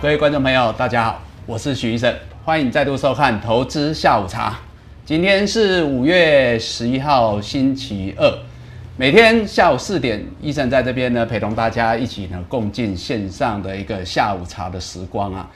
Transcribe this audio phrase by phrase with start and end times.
[0.00, 4.50] 各位观众朋友，大家好，我是许医生，欢迎再度收看《投资下午茶》。
[5.06, 8.38] 今天是五月十一号，星期二。
[8.96, 15.50] 每天下午四点，医生在这边呢，陪同大家一起呢，共进线上的一个下午茶的时光啊。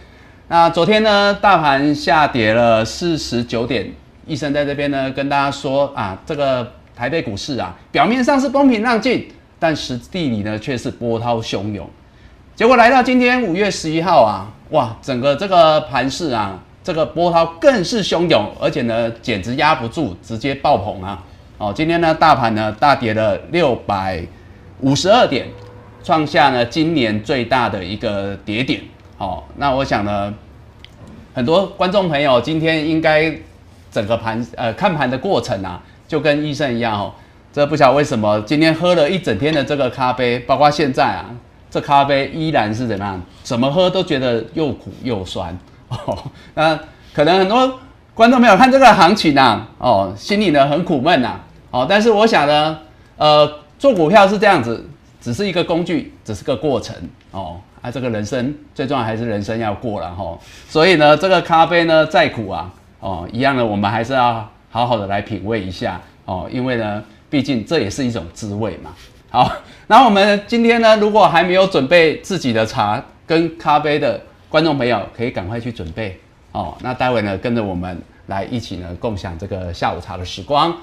[0.48, 3.92] 那昨天呢，大盘下跌了四十九点，
[4.26, 9.28] 医生在这边呢，跟大家说啊，这个台北股市啊，表面上是风平浪静，
[9.58, 11.88] 但实地里呢，却是波涛汹涌。
[12.54, 21.22] 结果来到今天五月十一号啊，哇，整个这个盘市啊，这个波涛更是汹涌，而且呢，简直压不住，直接爆棚啊！
[21.58, 24.24] 哦，今天呢，大盘呢大跌了六百
[24.80, 25.46] 五十二点，
[26.02, 28.80] 创下呢今年最大的一个跌点。
[29.18, 30.32] 哦，那我想呢，
[31.34, 33.32] 很多观众朋友今天应该
[33.90, 37.12] 整个盘呃看盘的过程啊，就跟医生一样哦，
[37.58, 41.24] 这不晓得为什么今天喝了一整天的这个咖啡，包括现在啊。
[41.68, 43.20] 这咖啡依然是怎么样？
[43.42, 45.58] 怎么喝都觉得又苦又酸
[45.90, 46.16] 哦。
[46.54, 46.78] 那
[47.12, 47.80] 可能很多
[48.14, 51.40] 观众朋友看这个行情啊，哦，心里呢很苦闷呐。
[51.72, 52.78] 哦，但是我想呢，
[53.16, 54.88] 呃，做股票是这样子，
[55.20, 56.94] 只是一个工具，只是个过程
[57.32, 57.56] 哦。
[57.82, 60.38] 啊，这个人生最重要还是人生要过了哈。
[60.68, 68.90] 所以呢，这个咖啡呢再苦啊，哦，一样的，我们还是要好好的来品味一下哦，因为呢，毕竟这也是一种滋味嘛。
[69.30, 69.52] 好，
[69.88, 76.18] 那我们今天呢，如果还没有准备自己的茶跟咖啡的观众朋友，可以赶快去准备
[76.52, 76.74] 哦。
[76.80, 80.74] 那待会呢，跟着我们来一起呢，共享这个下午茶的时光。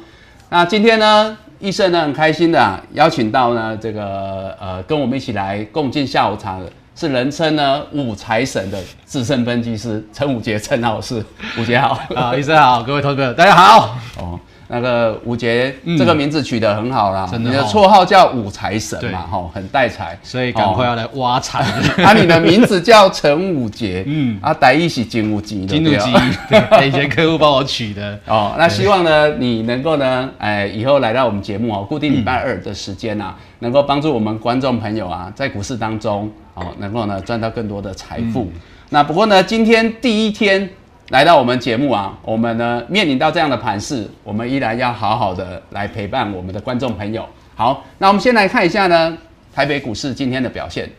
[0.49, 11.25] 那今天呢，医生呢很开心的邀请到呢这个呃，跟我们一起来共进下午茶的，是人称呢五财神的资深分析师陈武杰陈老师。
[11.57, 13.97] 武杰好，啊，医生好，各位投资者大家好。
[14.19, 14.39] 哦。
[14.67, 21.59] 那个五杰这个名字取得很好啦，你的绰号叫五财神嘛，哈，很带财，所以赶快要来挖财。
[22.03, 26.11] 啊，你的名字叫陈五杰， 嗯，啊，带一起金五吉，金五吉，
[26.49, 28.19] 对， 以前客户帮我取的。
[28.25, 38.51] 哦，那希望呢，你能够呢，哎，以后来到我们节目哦，固定礼拜二的时间呐，能够帮助我们观众朋友啊，在股市当中哦，能够呢赚到更多的财富。
[38.89, 40.67] 那不过呢，今天第一天。
[41.09, 47.23] 来到我们节目啊，我们呢面临到这样的盘势，我们依然要好好的来陪伴我们的观众朋友。
[47.53, 49.15] 好，那我们先来看一下呢，
[49.53, 50.89] 台北股市今天的表现。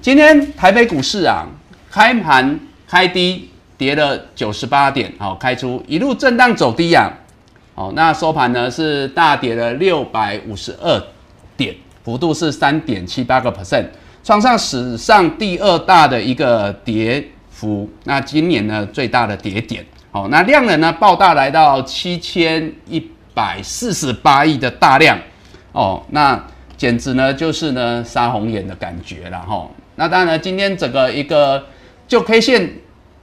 [0.00, 1.44] 今天台北股市啊，
[1.90, 7.12] 开盘开低，跌了九十八点，好，开出一路震荡走低啊，
[7.74, 11.02] 好，那收盘呢是大跌了六百五十二
[11.56, 11.74] 点，
[12.04, 13.86] 幅度是三点七八个 percent，
[14.22, 17.30] 创上史上第二大的一个跌。
[17.64, 19.82] 幅那今年呢最大的跌点，
[20.12, 25.18] 哦，那量能呢爆大来到七千一百四十八亿的大量，
[25.72, 26.38] 哦，那
[26.76, 29.66] 简直呢就是呢杀红眼的感觉了哈。
[29.96, 31.64] 那当然呢，今天整个一个
[32.06, 32.70] 就 K 线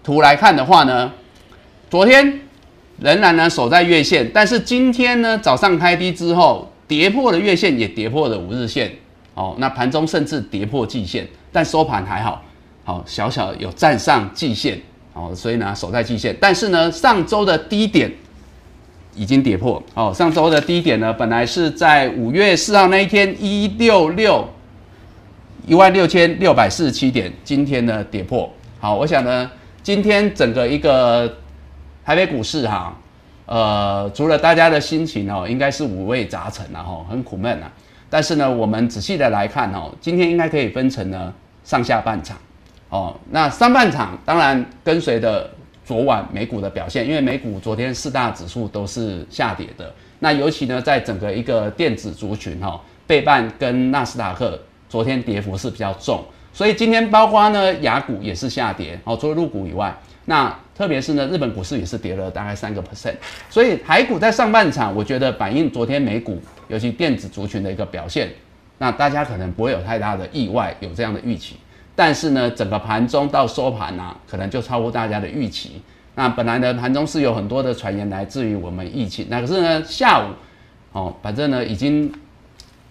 [0.03, 1.13] 图来看的话呢，
[1.87, 2.39] 昨天
[2.99, 8.91] 仍然呢守在月线，但是今天呢早上开低之后跌破了月线，也跌破了五日线，
[9.35, 12.43] 哦，那盘中甚至跌破季线，但收盘还好。
[12.83, 14.81] 好，小小有站上季线，
[15.13, 18.11] 哦，所以呢守在季线，但是呢上周的低点
[19.13, 24.47] 已经跌破，哦，上周的低点呢本来是在五月四号那一天一六六
[25.67, 29.49] 一万六千六百四十七点，今天呢跌破，好，我想呢
[29.83, 31.31] 今天整个一个
[32.03, 32.97] 台北股市哈，
[33.45, 37.71] 呃，除了大家的心情哦，应该是五味杂陈啊，哈，很苦闷啊，
[38.09, 41.31] 但是呢我们仔细的来看哦，今天应该可以分成呢
[41.63, 42.35] 上下半场。
[42.91, 45.49] 哦，那上半场当然跟随着
[45.85, 49.91] 昨晚美股的表现，因为美股昨天四大指数都是下跌的。
[50.19, 54.59] 那尤其呢，在整个一个电子族群哈，贝半跟纳斯达克
[54.89, 56.21] 昨天跌幅是比较重，
[56.51, 58.99] 所以今天包括呢雅股也是下跌。
[59.05, 63.15] 哦，除了入股以外，那特别是呢日本股市也是跌了大概三个 percent。
[63.49, 68.29] 所以海股在上半场，我觉得反映昨天美股尤其电子族群的一个表现，
[68.77, 71.55] 那大家可能不会有太大的意外，有这样的预期。
[72.03, 75.79] 但是呢，整个盘中到收盘啊，可能就超乎大家的预期。
[76.15, 80.31] 那本来呢，盘中是有很多的传言来自于我们疫情，那可是呢，下午
[80.93, 82.11] 哦，反正呢，已经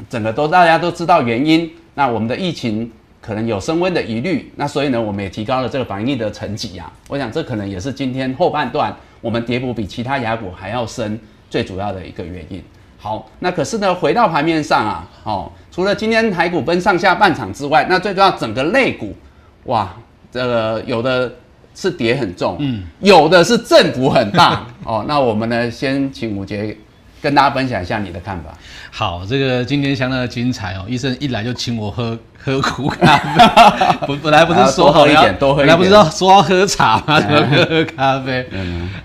[0.09, 1.69] 整个都大家都知道原因。
[1.93, 2.89] 那我们的疫情
[3.21, 6.93] 可能有升温的疑虑，那所以呢，我们也提高了这个防疫的层级啊。
[7.09, 11.19] 我想这可能也是今天后半段我们跌幅比其他雅股还要深
[11.51, 12.63] 最主要的一个原因。
[13.03, 19.17] 好，那可是呢，回到盘面上啊，哦，除了今天台股分上下半场之外，那最重要整个类股，
[19.65, 19.91] 哇，
[20.31, 21.33] 这个有的
[21.75, 26.77] 是跌很重，嗯，有的是振幅很大，哦，那我们呢，先请吴杰
[27.21, 28.51] 跟大家分享一下你的看法。
[28.91, 37.21] 好，这个今天相当的精彩哦，医生一来就请我喝喝苦咖啡，本 本来不是说好一点多喝本来不是要说要喝茶吗？
[37.21, 38.47] 怎么喝喝咖啡？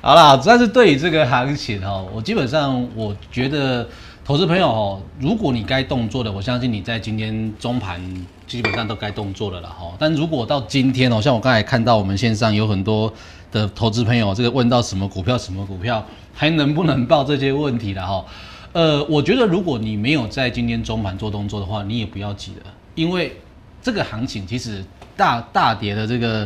[0.01, 3.87] 好啦，但是对于这个行情哦，我基本上我觉得
[4.23, 8.01] 投资朋友哦，如果你该动作的，我相信你在今天中盘
[8.47, 9.93] 基本上都该动作了了哈。
[9.99, 13.11] 但如果到今天哦，像我刚才看到我们线上有很多
[13.55, 18.25] 的投资朋友，这个问到什么股票什么股票还能不能报这些问题了哈。
[18.73, 23.39] 呃，我觉得如果你没有在今天中盘做动作的话，你也不要急了，因为
[23.81, 24.83] 这个行情其实
[25.15, 26.45] 大大跌的这个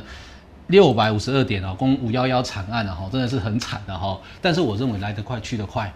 [0.67, 4.15] 六百五十二点啊，攻五幺幺惨案啊，哈，真的是很惨的哈。
[4.39, 5.91] 但是我认为来得快去得快，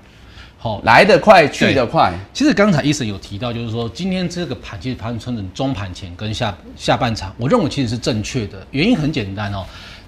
[0.58, 2.12] 好，来得快去得快。
[2.34, 9.64] 其实刚才医生有提到，就是说今天这个盘其实盘成中盘前跟下下半场，我认为其实是正确的，原因很简单哦，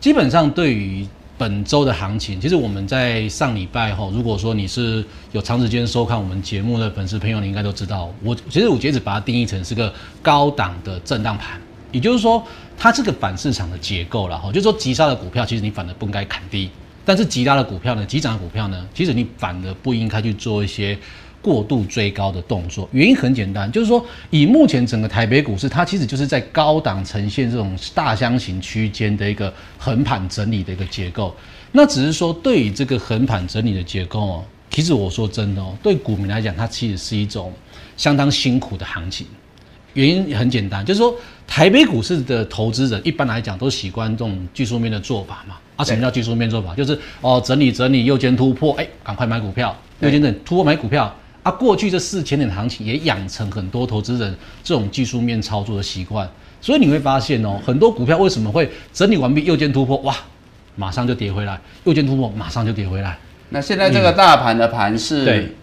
[0.06, 1.04] 基本上对于
[1.36, 9.92] 本周的行情，其实我们在上礼拜哈，如果说你是有长时间收看我们节目的粉丝朋友，你应该都知道，我其实我截止把它定义成是个
[10.22, 11.60] 高档的震荡盘，
[11.92, 12.46] 也就是说
[12.78, 16.70] 它这个反市场的结构了哈，就是说急杀的股票，其实你反而不应该砍低，
[17.04, 20.96] 但是急拉的股票呢，急涨的股票呢，其实你反而不应该去做一些。
[21.46, 31.36] 过度追高的动作，原因很简单，就是说以目前整个台北股市，它其实就是在高档呈现这种大箱型区间的一个横盘整理的一个结构。
[31.72, 37.54] 那只是说对于这个横盘整理的结构哦，其实我说真的哦，对股民来讲，它其实是一种
[37.96, 39.28] 相当辛苦的行情。
[39.94, 41.16] 原因很简单，就是说
[41.46, 45.58] 台北股市的投资人一般来讲都习惯这种技术面的做法嘛。
[45.76, 46.74] 啊，什么叫技术面做法？
[46.74, 51.14] 就是哦，整理整理，右肩突破，哎，赶快买股票，右肩整突破买股票。
[51.46, 56.28] 啊，过去这四千点的行情也养成很多投资人这种技术面操作的习惯，
[56.60, 60.16] 所以你会发现哦，很多股票为什么会整理完毕右肩突破，哇，
[60.76, 63.16] 马上就跌回来，右肩突破马上就跌回来。
[63.50, 65.56] 那现在这个大盘的盘是，对，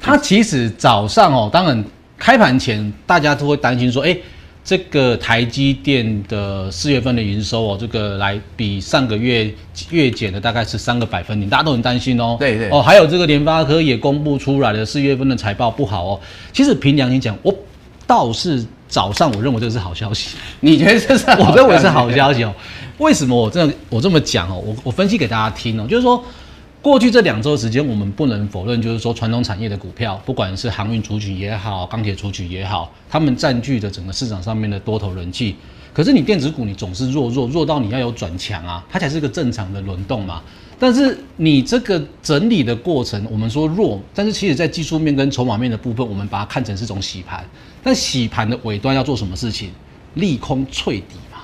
[0.00, 1.84] 它其实早上哦，当然
[2.16, 4.16] 开盘前大家都会担心说，哎。
[4.62, 9.52] 这个台积电的四月份的营收哦，这个来比上个月
[9.90, 12.36] 月减的大概是三个百分点，大家都很担心哦。
[12.38, 16.20] 对对哦，还有这个联发科也公布出来了四月份的财报不好哦。
[16.52, 17.54] 其实凭良心讲，我
[18.06, 20.36] 倒是早上我认为这是好消息。
[20.60, 21.26] 你觉得这是？
[21.40, 22.54] 我认为是好消息哦。
[22.98, 24.62] 为什么我这样我这么讲哦？
[24.64, 26.22] 我我分析给大家听哦，就是说。
[26.82, 35.56] 过去这两周时间，我们不能否认，就是说传统产业的股票，不管是航运出取也好，钢铁出取也好，他们占据着整个市场上面的多头人气。
[35.92, 40.40] 可是你电子股，你总是弱弱弱到你要有转强啊，它才是个正常的轮动嘛。
[40.78, 47.44] 但是你这个整理的过程，我们说弱，但是其实在技术面跟筹码面的部分，我们把它看成是种洗盘。
[47.82, 49.70] 但洗盘的尾端要做什么事情？
[50.14, 51.40] 利空脆底嘛。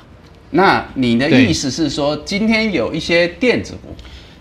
[0.53, 3.95] 那你的意思是说，今天有一些电子股？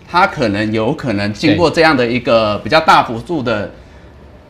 [0.08, 3.70] 它可能有可能经过这样的一个比较大幅度的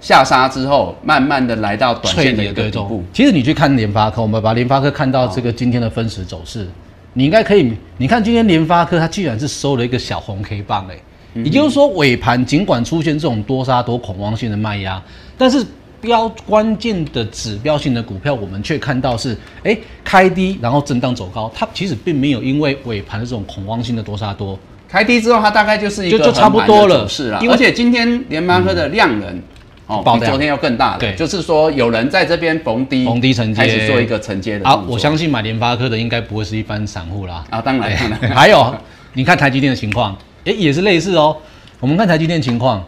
[0.00, 3.02] 下杀之后，慢慢的来到短线的一个底部。
[3.12, 6.68] 其实你去看联发科，我们把联发科看到这个今天的分时走势，
[7.14, 7.72] 你应该可以。
[7.96, 10.96] 你看今天联发科它居然是收了一个小红 K 棒，哎，
[11.42, 15.02] 也就是说尾盘尽管出现这种多杀多恐慌性的卖压，
[15.38, 15.64] 但是
[16.02, 24.58] 标关键的指标性的股票，我们却看到是哎开低然后震荡走高，它其实并没有因为尾盘的这种恐慌性的多杀多。
[24.88, 27.40] 开低之后，它大概就是一个就差不多了，是啊。
[27.50, 29.42] 而且今天联发科的量能
[29.86, 30.98] 哦，比昨天要更大了。
[30.98, 34.68] 对，就是说有人在这边逢低逢低承接，开始做一个承接的。
[34.68, 37.44] 好，我相信买联发科的应该不会是一般散户啦。
[37.50, 38.30] 啊，当然，当然。
[38.34, 38.74] 还有，
[39.12, 41.36] 你看台积电的情况，哎，也是类似哦。
[41.78, 42.82] 我们看台积电情况，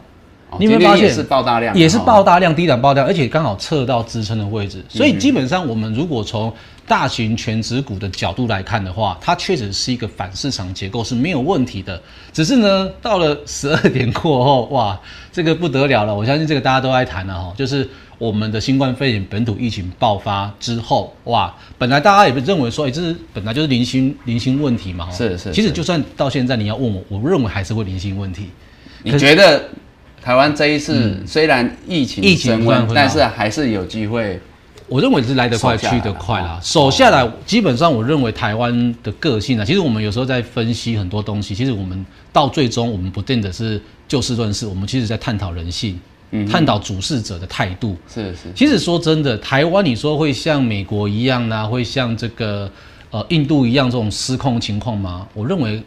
[0.58, 4.84] 你有没有发现也是爆大量，也是爆大量，低档爆量，而且刚好测到支撑的位置。
[4.88, 6.52] 所以基本上，我们如果从
[6.88, 12.00] 大型全指股的角度来看的话，它确实是一个反市场结构是没有问题的。
[12.32, 14.98] 只是呢，到了十二点过后，哇，
[15.30, 16.14] 这个不得了了！
[16.14, 25.10] 我相信这个大家都爱谈了哈，就是我们的新冠肺炎本土疫情爆发之后，哇，本来大家也不认为说，哎，这是本来就是零星零星问题嘛。
[25.10, 25.52] 是是。
[25.52, 28.48] 其实就算到现在你要问我，我认为还是会零星问题。
[29.02, 29.68] 你觉得
[30.22, 34.40] 台湾这一次虽然疫情疫情升温，但是还是有机会？
[34.88, 46.00] 我认为是来得快去得快啦，守下来基本上我认为台湾的个性啊，其实我们有时候在分析很多东西，其实我们到最终我们不见得是就事论事，我们其实在探讨人性，
[46.50, 47.96] 探讨主事者的态度。
[48.12, 48.52] 是是。
[48.54, 52.70] 其实说真的，台湾你说会像美国一样呢，会像这个
[53.10, 55.26] 呃印度一样这种失控情况吗？
[55.34, 55.82] 我认为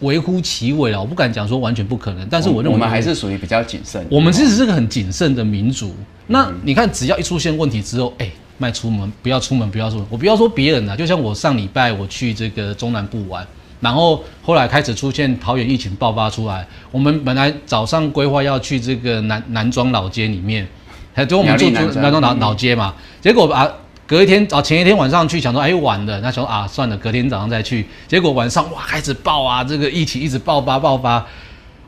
[0.00, 4.06] 微乎其微了，我不敢讲说完全不可能，但是我认为我们还是属于比较谨慎。
[4.10, 5.94] 我们其实是个很谨慎的民族。
[6.26, 8.30] 那你看，只要一出现问题之后，哎。
[8.58, 10.06] 卖出门不要出门，不要出门。
[10.08, 13.44] 我不要说别人了，就像我上礼拜我去这个中南部玩，
[13.80, 20.64] 然后后来开始出现桃园疫情爆发出来，我们本来早上规划要去这个南南庄老街里面，
[21.12, 23.68] 还就我们住住南庄老老街嘛，结果啊
[24.06, 31.24] 隔一天早前一天晚上去想说哎晚了，那想说啊算了，隔天早上再去，结果晚上哇开始爆啊，这个疫情一直爆发爆发。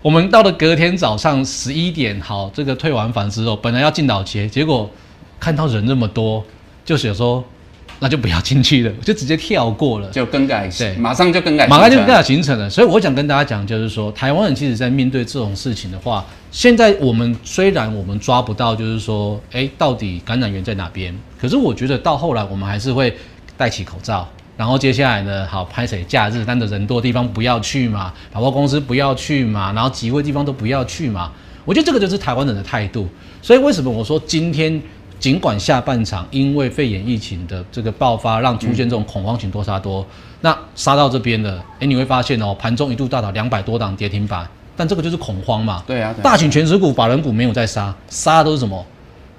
[0.01, 4.89] 我们到了隔天早上十一点，好，这个退完房之后，本来要进岛街，结果
[5.41, 6.45] 看到人那么多，
[6.85, 7.43] 就想说
[8.05, 12.69] 那就不要进去了，就直接跳过了，就更改，对，马上就更改，马上就更改行程了。
[12.69, 21.19] 所以我想跟大家讲，就是说，台湾人其实在面对这种事情的话，现在我们虽然我们抓不到，就是说，哎，到底感染源在哪边？
[21.41, 23.17] 可是我觉得到后来，我们还是会
[23.57, 24.29] 戴起口罩。
[24.59, 25.47] 然后接下来呢？
[25.47, 31.33] 好，拍谁假日，但的人多的地方不要去嘛，百货公司不要去嘛，然后集会地方都不要去嘛。
[31.65, 33.09] 我觉得这个就是台湾人的态度。
[33.41, 34.81] 所以为什么我说今天
[35.25, 40.05] 尽管下半场因为肺炎疫情的这个爆发，让出现这种恐慌型多杀多，
[40.43, 45.83] 那杀到这边了，哎，你会发现哦，盘中一度大涨两百多档跌停板，但这个就是恐慌嘛。
[45.87, 48.85] 对啊，大型全指股、法人股没有在杀，杀的都是什么？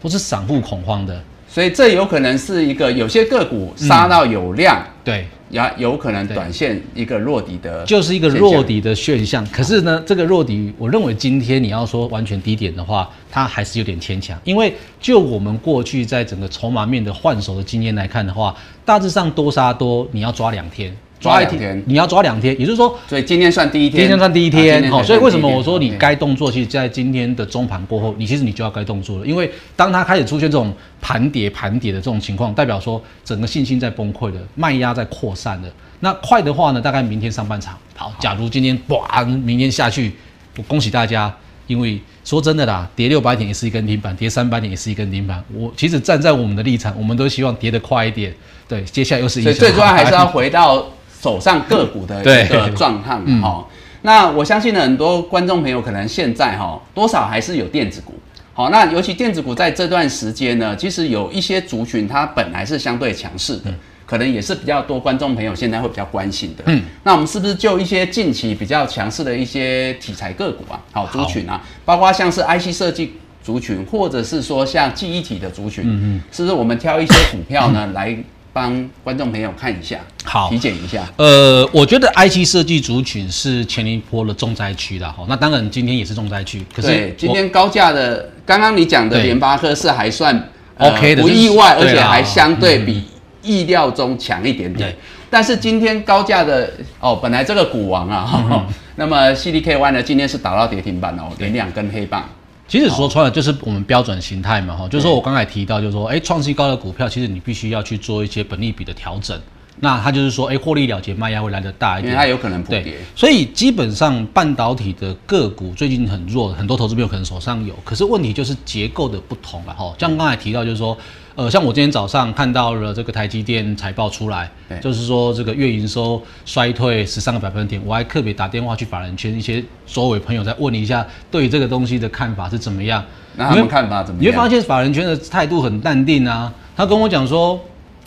[0.01, 1.21] 都是散户恐慌的。
[1.55, 9.41] 所以这有可能是一个有些个股杀到有量，对，也有可能短线一个弱底的，就是一个弱底的现象。
[9.53, 14.37] 可是呢，这个弱底，我认为今天你要说完全低点的话，它还是有点牵强。
[14.43, 20.93] 因为就我们过去在整个筹码面的换手的经验来看的话，大致上多杀多，你要抓两天。
[21.19, 35.71] 抓一天，你要抓两天，也就是说，所以今天算第一天，今天算第一天，好，所以为什么我说你该动作，其实在今天的中盘过后，你其实你就要该动作了，因为当它开始出现这种盘跌盘跌的这种情况，代表说整个信心在崩溃的，卖压在扩散的。
[36.01, 40.13] 那快的话呢，大概明天上半场，好，假如今天哇，明天下去，
[40.57, 41.33] 我恭喜大家，
[41.65, 45.43] 因为说真的啦，跌六百点也是一根停板，跌三百点也是一根停板。
[45.53, 48.31] 我其实站在我们的立场，我们都希望跌得快一点，
[48.67, 50.85] 对，接下来又是一，所以最重要还是要回到。
[51.25, 53.65] 手上个股的一个状况哈，
[54.03, 58.13] 那我相信呢很多观众朋友可能现在哈多少还是有电子股，
[58.53, 63.73] 好，那尤其电子股在这段时间呢，其实有一些族群它本来是相对强势的，
[64.05, 66.63] 可能也是比较多观众朋友现在会比较关心的。
[66.67, 78.15] 嗯，那我们是不是就一些近期比较强势的一些题材个股啊，好族群啊，包括像是 IC 设计族群，或者是说像记忆体的族群，嗯嗯，是不是我们挑一些股票呢 来？
[78.55, 81.03] 帮观众朋友看一下，好，体检一下。
[81.17, 85.25] 呃，我觉得 IC 设计族群是前一波的重灾区的哈。
[85.27, 93.03] 那当然今天也是重灾区，可是今天高价的，刚刚你讲的联发科是还算 OK 的，不意外，而且还相对比
[93.41, 94.95] 意料中强一点点。
[95.29, 96.71] 但是今天高价的
[97.01, 102.23] 哦，本来这个股王啊， 那么 CDKY 呢，今天是打到跌停板哦，连两根黑棒。
[102.67, 109.39] 其实说穿了就是我们标准形态嘛，哈，就是说我刚才提到，就是说，哎，创新高的股票，其实你必须要去做一些本利比的调整。
[109.79, 112.97] 那它就是说，哎，获利了结，卖压会来得大一点，因为它有可能不跌。
[113.15, 119.93] 所以基本上半导体的个股最近很弱，很多投资朋友可能手上有，可是问题就是结构的不同了，哈。
[119.99, 120.97] 像刚才提到，就是说。
[121.35, 124.49] 呃，像我今天早上看到了这个台积电财报出来，
[124.81, 133.03] 就是说这个月营收衰退十三个百分点，我还特别打电话去法人圈一些周围朋友在问一下，对于这个东西的看法是怎么样？
[133.35, 134.31] 那他们看法怎么样？
[134.31, 137.59] 你会发现法人圈的态度很淡定啊，他跟我讲说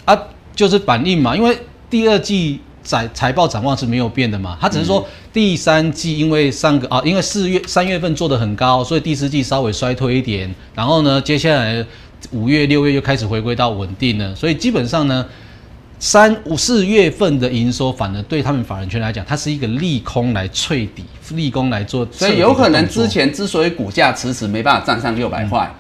[0.07, 0.19] 啊，
[0.57, 1.55] 就是反应嘛，因为
[1.91, 11.85] 第二季财财报展望是没有变的嘛，他只是说第三季因为上个啊，因为四月三月份做的很高，所以第四季稍微衰退一点，然后呢，接下来。
[12.33, 15.25] 五月、六月又开始回归到稳定了，所以基本上呢，
[15.99, 22.07] 三五四月份的营收反而对他们法人圈来讲，它是一个利空来淬底，利空来做。
[22.11, 25.73] 所以有可能之前之所以股价迟迟没办法站上六百块，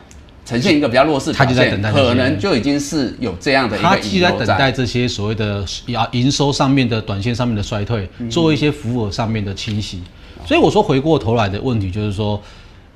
[0.46, 3.88] 呈现一个比较弱势表现，可能就已经是有这样的一个。
[3.88, 5.64] 他就在等待这些所谓的
[5.94, 10.00] 啊营收上面的短线上面的衰退，做一些服务上面的清洗。
[10.46, 12.40] 所以我说回过头来的问题就是说。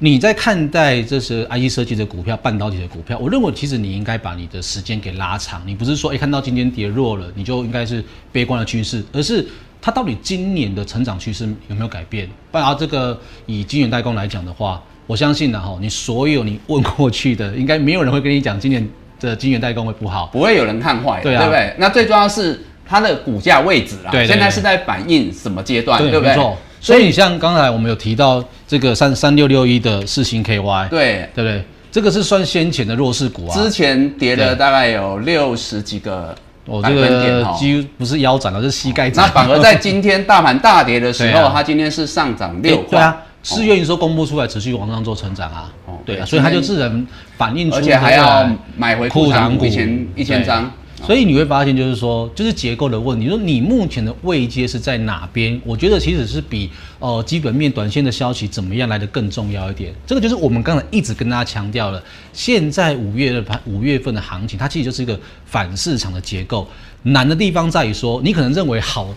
[0.05, 5.63] 你在看待这是 IC 设计的股票、半导体的股票，我认为其实你应该把你的时间给拉长。
[5.65, 9.47] 你不是说，哎，看到今天跌弱了，你就应该是悲观的趋势，而是
[9.81, 12.29] 它到底今年的成长趋势有没有改变？
[12.51, 13.17] 不然这个
[13.47, 18.85] 以晶圆代工来讲的话，我相信呢，哈，你所有你问过去的，应该没有人会跟你讲今年
[19.21, 21.77] 的晶圆代工会不好，不会有人看坏，对不对？
[21.79, 26.35] 那最重要是它的股价位置啦，现在是在反映什么阶段，对不对？
[26.83, 31.65] 所以你像刚才我们有提到这个三三六六一的四星 KY，对对不对？
[31.93, 36.35] 这个是算先前的弱势股啊，之前跌了大概有六十几个
[36.83, 39.25] 百分点哈，几乎不是腰斩了，是膝盖斩。
[39.25, 42.91] 那反而在今天大盘大跌的时候， 它今天是上涨六块。
[42.91, 45.71] 对啊，四月营收公布出来，持续往上做成长啊。
[45.87, 50.69] 哦，对啊，所以它就自然反映出，而且还要买回库藏股一千一千张。
[51.05, 53.27] 所以你会发现，就是说，就是结构的问题。
[53.27, 55.61] 说你目前的位阶是在哪边？
[55.65, 59.93] 我觉得其实是比呃基本面、短线的消息怎么样来的更重要一点。
[60.07, 62.01] 这个就是我们刚才一直跟大家强调了。
[62.33, 66.69] 现在五月的盘，五月份的行情，它其实就是一个反市场的结构。
[67.03, 69.09] 难的地方在于说，你可能认为好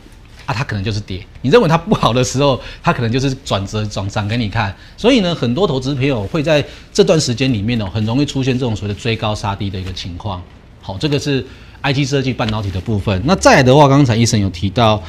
[0.48, 4.76] 啊，它可能就是跌；你认为它不好的时候，它可能就是转折转涨给你看。
[4.98, 10.42] 所以呢，很多投资朋友会在这段时间里面呢，很容易出现这种所谓的追高杀低的一个情况。
[10.82, 11.46] 好，这个是。
[11.86, 15.00] I T 设计半导体的部分，那再来的话，刚才医生有提到，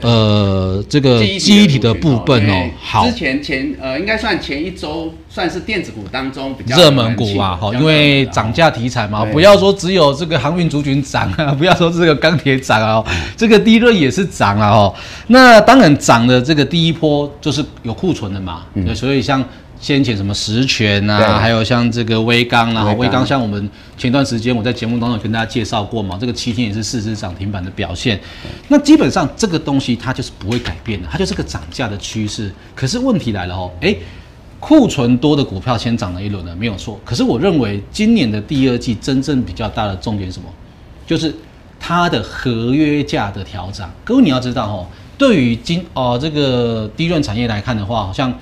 [0.00, 13.04] 呃，这个记忆体的部分哦，好，之前前呃，应该算前一周算是电子股当中比较热门股嘛，好，因为涨价题材嘛，不要说只有这个航运族群涨啊， 不要说这个钢铁涨啊，
[13.36, 14.94] 这个第一轮也是涨了哦。
[15.26, 18.62] 那当然涨的这个第一波就是有库存的嘛，
[18.94, 19.44] 所以像。
[19.82, 28.18] 先前什么实权啊，还有像这个微钢啊，微钢像我们前段时间我在节目当中跟大家介绍过嘛，这个七天也是四只涨停板的表现。
[28.68, 32.54] 那基本上这个东西它就是不会改变的，它就是个涨价的趋势。
[32.76, 33.98] 可是问题来了哦，诶，
[34.60, 37.00] 库存多的股票先涨了一轮了，没有错。
[37.04, 40.48] 可是我认为今年的第二季真正比较大的重点什么，
[41.04, 41.34] 就是
[41.80, 43.84] 它的合约价的调整。
[44.04, 44.86] 各位你要知道哦，
[45.18, 48.32] 对于今哦这个低润产业来看的话，好像。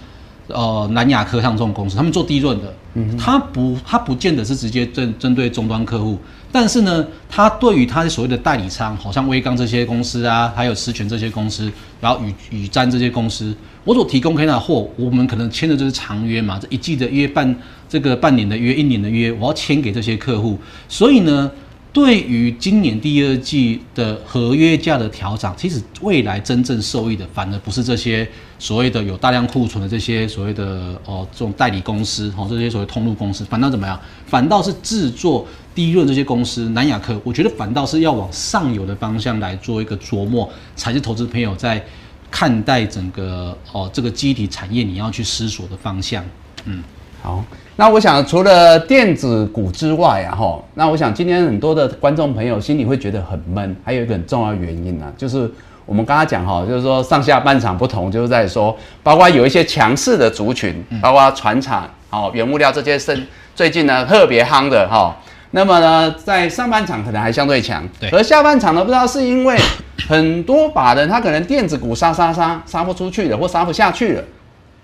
[0.52, 6.18] 呃，南亚科像这种公司，他们做低润的，嗯，他不，他不见得是直接针针对终端客户，
[6.50, 13.54] 但是呢，他对于他所谓的代理商，好像威刚这些公司啊，还有实权这些公司，然后宇宇瞻这些公司，
[13.84, 17.54] 我所提供给他的货，我们可能签的就是长约嘛，这一季的约半，
[17.88, 21.50] 这个半年的约，一年的约，我要签给这些客户，所以呢。
[21.92, 28.24] 对于今年第二季的合约价的调整，其实未来真正受益的，反而不是这些
[28.60, 33.98] 所谓的有大量库存的这些所谓的哦这种代理公司哦这些所谓通路公司，反倒怎么样？
[34.26, 41.82] 反倒是制作低润这些公司，南亚科，我觉得反倒是要往上游的方向来做一个琢磨，才是投资朋友在
[42.30, 46.22] 看待整个哦这个基体产业你要去思索的方向。
[46.66, 46.84] 嗯，
[47.22, 47.42] 好。
[47.76, 55.50] 那我想，除了电子股之外啊，哈，那我想今天很多的观众朋友心里会觉得很闷，还有一个很重要原因呢，就是
[55.90, 65.16] 我们刚刚讲哈，就是说上下半场不同，就是在说，包括有一些强势的族群，包括船厂、哦原物料这些生最近呢特别夯的哈，
[65.50, 69.58] 那么呢在上半场可能还相对强，对，而下半场呢不知道是因为
[70.08, 74.22] 很多把人他可能电子股杀杀杀杀不出去了，或杀不下去了，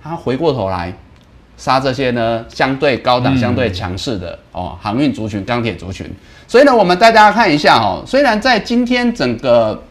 [0.02, 0.92] 他回过头来。
[1.56, 6.06] 杀这些呢，相对高档、相对强势的哦，航运族群、钢铁族群。
[6.46, 9.82] 所以呢，我们带大家看一下哦，虽然在今天整个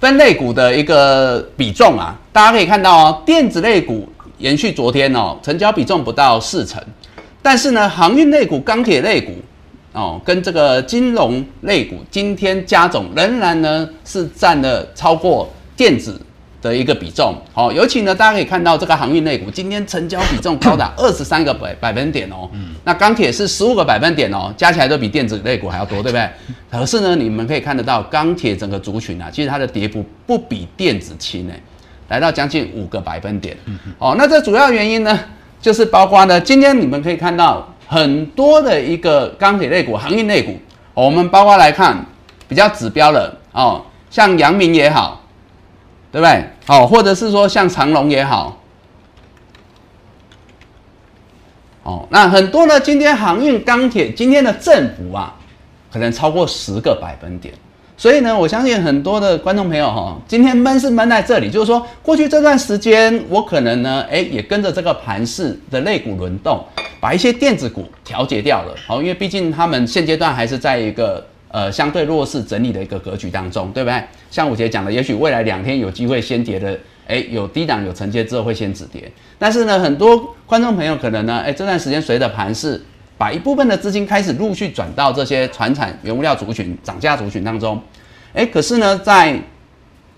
[0.00, 4.08] 分类股的一个比重啊，大家可以看到哦，电子类股
[4.38, 6.82] 延续昨天哦，成交比重不到四成，
[7.42, 9.32] 但是呢，航运类股、钢铁类股
[9.92, 16.18] 哦，跟这个金融类股今天加总仍然呢是占了超过电子。
[16.62, 26.28] 的一个比重，好，尤其呢，大家可以看到这个航运类股今天成交比重高达 二十三个百百分点哦，嗯，那钢铁是十五个百分点哦，加起来都比电子类股还要多，对不对？
[26.70, 31.54] 可是呢，你们可以看得到钢铁整个族群啊，其实它的跌幅不比电子轻诶，
[32.08, 33.56] 来到将近五个百分点，
[33.98, 35.18] 哦，那这主要原因呢，
[35.62, 40.58] 就是包括呢，今天你们可以看到很多的一个钢铁类股、航运类股，
[40.92, 42.04] 我们包括来看
[42.46, 45.19] 比较指标的哦，像阳明也好。
[46.12, 46.44] 对不对？
[46.66, 48.60] 好，或者是说像长隆也好，
[51.84, 52.80] 哦，那很多呢。
[52.80, 55.36] 今天航运、钢铁今天的振幅啊，
[55.92, 57.54] 可能超过十个百分点。
[57.96, 66.64] 所以呢，我相信很多的观众朋友哈，今天闷是闷在这里，就是说过去这段时间，我可能呢，哎，也跟着这个盘势的类股轮动，
[66.98, 68.74] 把一些电子股调节掉了。
[68.86, 71.24] 好，因为毕竟他们现阶段还是在一个。
[71.52, 74.00] 呃，相对弱势整理的一个格局当中，对不对？
[74.30, 79.10] 像五杰讲的，也许未来两天有机会先跌的，哎，有低档有承接之后会先止跌。
[79.36, 82.80] 但是呢，很多观众朋友可能呢，哎，这段时间随着盘势，
[83.18, 87.82] 把一部分的资金开始陆续转到这些船产原物料族群、涨价族群当中，
[88.32, 89.36] 哎，可是呢，在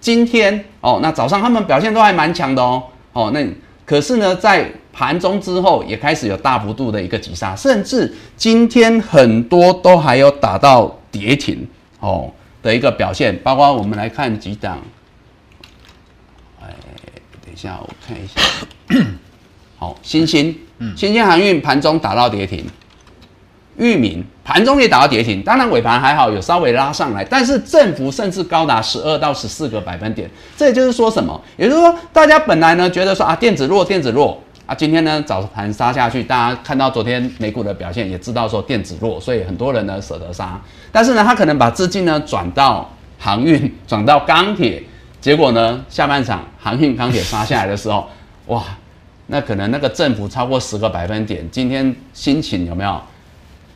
[0.01, 2.83] 今天哦，那早上他们表现都还蛮强的哦，
[3.14, 3.42] 哦，那
[3.87, 10.95] 可是呢，在盘中之后也开始有大幅度的一个急杀，甚至今天很多都还有打到。
[11.12, 11.68] 跌停
[12.01, 14.79] 哦的一个表现，包括我们来看几档，
[16.61, 16.75] 哎，
[17.44, 18.40] 等一下我看一下，
[19.79, 22.64] 好，新兴，嗯，新兴航运盘中打到跌停，
[23.77, 31.40] 域名盘中也打到跌停，当然尾盘还好有稍微拉上来，但是振幅甚至高达十二到十四个百分点，这也就是说什么？
[31.57, 40.61] 也就是说大家本来呢觉得说啊电子弱电子弱，啊，今天呢早盘杀下去，大家看到昨天美股的表现，也知道说电子弱，所以很多人呢舍得杀。
[40.92, 44.83] 但是呢，他可能把资金呢转到航运， 转到钢铁，
[45.20, 48.09] 结果呢下半场航运、钢铁杀下来的时候，
[48.46, 48.62] 哇，
[49.27, 53.01] 那可能那个振幅超过十个百分点，今天心情有没有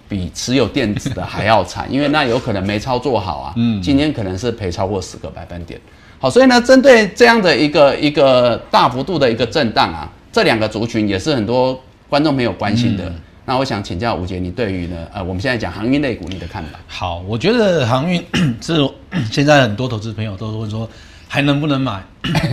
[0.09, 1.87] 比持有电子的还要惨？
[1.93, 5.81] 因为那有可能没操作好啊，嗯，今天可能是赔超过十个百分点。
[6.19, 13.11] 好，所以呢，针对这样的一个一个大幅度的一个震荡啊，这两个族群也是很多观众朋友关心的。
[13.47, 16.79] 那我想请教吴杰，你对于呢，呃，我们现在讲航运类股，你的看法？
[16.87, 18.23] 好，我觉得航运
[18.61, 18.87] 是
[19.33, 20.87] 现在很多投资朋友都问说
[21.27, 22.05] 还能不能买？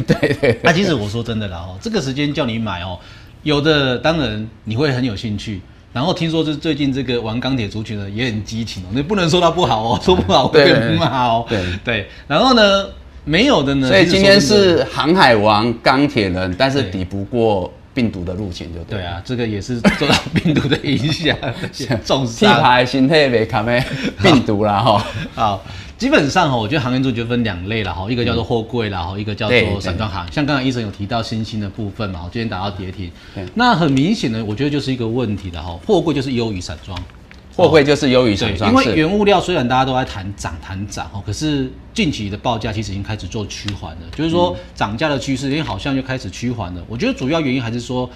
[0.08, 0.58] 对 对。
[0.64, 2.98] 那其实我说真的啦，哦，这个时间叫你买哦，
[3.42, 5.60] 有的当然你会很有兴趣，
[5.92, 11.46] 然后听说是最近这个玩钢铁族群的也很激情哦，你不能说它不好哦，说不好会被骂哦。
[11.50, 12.08] 对对。
[12.30, 12.86] 然后呢？
[13.26, 18.98] 没有的呢，所以今天是航海王钢铁人，但是抵不过病毒的入侵，就对。
[18.98, 21.38] 对啊，这个也是受到病毒的影响，
[22.04, 22.56] 重伤。
[22.56, 23.82] T 牌形态没卡没
[24.22, 25.06] 病毒啦哈。
[25.36, 25.64] 好，
[25.98, 30.30] 基本上哈，我觉得航运股就分两类了哈，一个叫做货柜啦，哈，一个叫做散装航。
[30.32, 33.10] 像刚才医生有提到新兴的部分嘛，今天打到跌停。
[33.54, 36.98] 那很明显的，我觉得就是一个问题的哈，货柜就是优于散装。
[37.56, 46.84] 货柜就是优于散装，因为原物料虽然大家都在谈涨谈涨哦，可是近期的报价其实已经开始做趋缓了，就是说涨价的趋势，因为好像就开始趋缓了。
[46.88, 48.10] 我觉得主要原因还是说，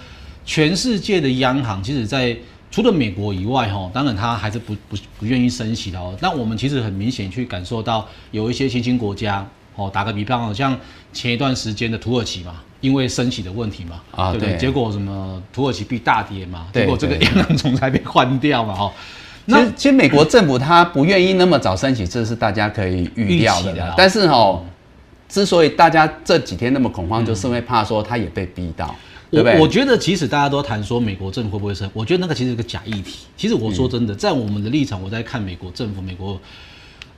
[0.44, 2.36] 全世界的央行其实，在
[2.70, 6.16] 除了美国以外哈，当然它还是不不不愿意升息的哦。
[6.20, 9.46] 那我们其实很明显去感受到，有一些新兴国家
[9.76, 10.76] 哦，打个比方，好像
[11.12, 14.56] 前一段时间的土耳其嘛，因为升息的问题嘛，啊对不对？
[14.56, 18.90] 结果什么土耳其币大跌嘛，结果这个央行总裁被换掉嘛，
[19.52, 19.60] 哈。
[19.60, 23.94] 那其实美国政府他不愿意那么早升息，这是大家可以预料的。
[23.96, 24.64] 但是哦，
[25.28, 28.94] 之所以大家这几天那么恐慌，就是因为怕说他也被逼到，
[29.30, 29.58] 对不对？
[29.60, 33.26] 我觉得其实大家都谈说美国政府会不会升，我觉得那个其实是个假议题。
[33.36, 36.40] 其实我说真的，在我们的立场，我在看美国政府，美国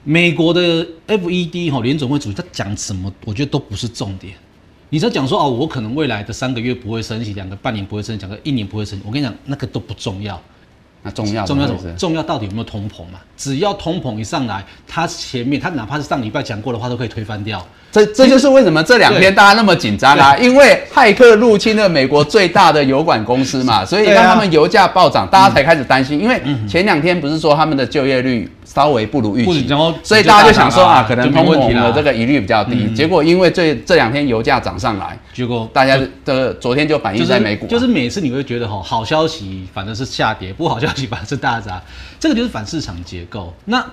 [0.02, 4.34] 美国的 FED 哈联总会主席他讲什么，我觉得都不是重点。
[4.88, 10.40] 你在讲说哦，我可能未来的三个月不会升息，两个半年不会升，讲个一年不会升，我跟你讲，那个都不重要。
[11.02, 11.96] 那重要重要什么？
[11.96, 13.20] 重要到底有没有通膨嘛？
[13.36, 17.66] 只要通膨一上来，它前面它哪怕是上礼拜讲过的话，都可以推翻掉。
[17.92, 20.36] 这这就是为什么这两天大家那么紧张啊！
[20.36, 26.20] 因为骇客入侵了美国最大的油管公司嘛，所以让他们油价暴涨，大家才开始担心。
[26.20, 29.68] 因为前两天不是说他们的就业率稍微不如预期，
[30.04, 32.88] 所以大家就想说啊，可能通膨的这个疑虑比较低。
[32.94, 41.80] 结果因为这这两天油价涨上来，结果大家的昨天就反映在美股，就是每次你会觉得哈，好消息反正是下跌，不好消息反正是大涨，
[42.20, 43.52] 这个就是反市场结构。
[43.64, 43.84] 那。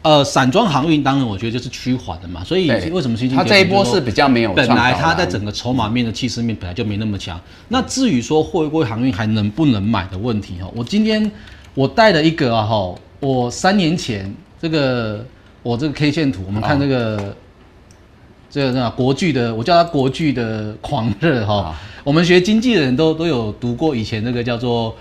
[0.00, 3.36] 呃，散装航运当然我觉得就是趋缓的嘛，所以为什么新兴？
[3.36, 7.38] 它这一波是比较没有，本来它在整个筹码面的气势面本来就没那么强。
[7.66, 11.28] 那至于说会不会航运还能不能买的问题哈，我今天
[11.74, 14.32] 我带了一个啊哈，我三年前
[14.62, 15.26] 这个
[15.64, 17.36] 我这个 K 线图，我们看这个
[18.48, 21.74] 这个那国剧的，我叫它国剧的狂热哈。
[22.04, 24.94] 我们学经济的人都都有读过以前那个叫做。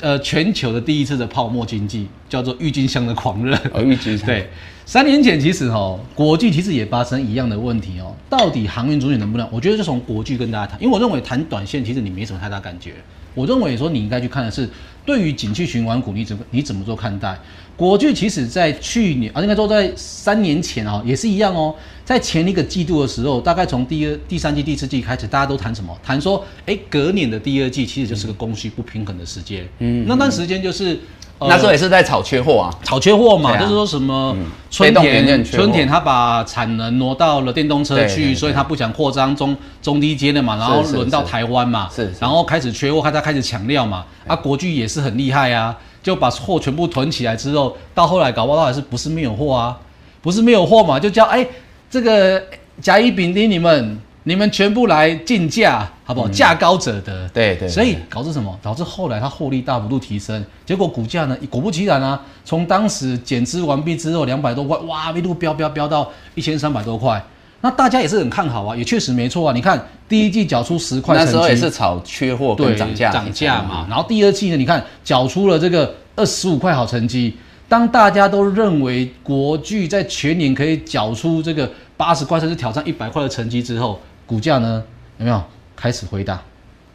[0.00, 3.56] 呃，全球的第一次的泡沫经济叫做郁金香的狂热。
[3.72, 4.26] 哦，郁金香。
[4.26, 4.48] 对，
[4.84, 8.14] 三年前其实哈，国际其实也发生一样的问题哦。
[8.28, 9.48] 到底航运主体能不能？
[9.52, 12.94] 我觉得就从国际跟大家谈，因为我认为谈短线其实你没什么太大感觉。
[13.34, 14.68] 我认为说你应该去看的是，
[15.04, 17.38] 对于景气循环股，你怎么你怎么做看待？
[17.76, 21.74] 国巨其实在去年啊，应该说在三年前啊，也是一样哦。
[22.06, 25.92] 在前一个季度的时候，大概从第二、第三季、第四季开始，大家都谈什么？
[26.04, 29.68] 谈说，哎，隔年的第二季其实就是个供需不平衡的时间。
[29.80, 31.00] 嗯，那段时间就是，
[31.40, 34.36] 那时候也是在炒缺货啊，炒缺货嘛，就是说什么
[34.70, 45.76] 春田春田他把产能挪到了电动车去，所以他不想扩张中中低阶的嘛，然后轮到台湾嘛，是，然后开始缺货，他开始抢料嘛，啊，国巨也是很厉害啊。
[46.04, 49.76] 就把货全部囤起来之后，到后来搞不好还是不是没有货啊？
[50.22, 51.00] 不是没有货嘛？
[51.00, 51.44] 就叫哎，
[51.90, 52.42] 这个
[52.80, 56.28] 甲乙丙丁你们，你们全部来竞价，好不好？
[56.28, 57.28] 价高者得。
[57.28, 57.68] 对对。
[57.68, 58.58] 所以导致什么？
[58.60, 67.24] 导致后来它获利大幅度提升，结果股价呢，果不其然啊，从当时减资完毕之后两百多块，哇，一路飙飙飙到一千三百多块。
[67.62, 69.54] 那大家也是很看好啊，也确实没错啊。
[69.54, 73.86] 你看第一季缴出十块，那时候也是炒缺货跟涨价涨价嘛。
[73.88, 77.36] 然后第二季呢，你看缴出了这个二十五块好成绩。
[77.68, 84.82] 当大家都认为国巨在全年可以缴出这个八十块甚至挑战一百块的成绩之后，股价呢
[85.18, 85.42] 有没有
[85.74, 86.38] 开始回档？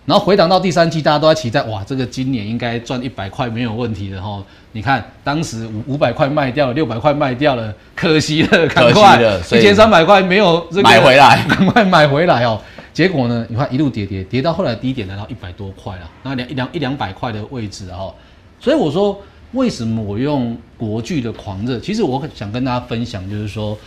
[0.06, 4.44] 然后回档到第三季，大家都在期待，哇，这个今年应该赚一百块没有问题的哈。
[4.72, 12.60] 你看当时五五百块卖掉了，六百块卖掉了，可惜了，赶快 一千三百块没有买回来， 赶快买回来哦。
[12.92, 18.12] 结果呢，你看一路跌跌跌到后来低点来到一百多块了，那两一两一两百块的位置哈，
[18.60, 19.22] 所以我说
[19.54, 21.80] 为什么我用国剧的狂热？
[21.80, 23.78] 其实我想跟大家分享，就是说，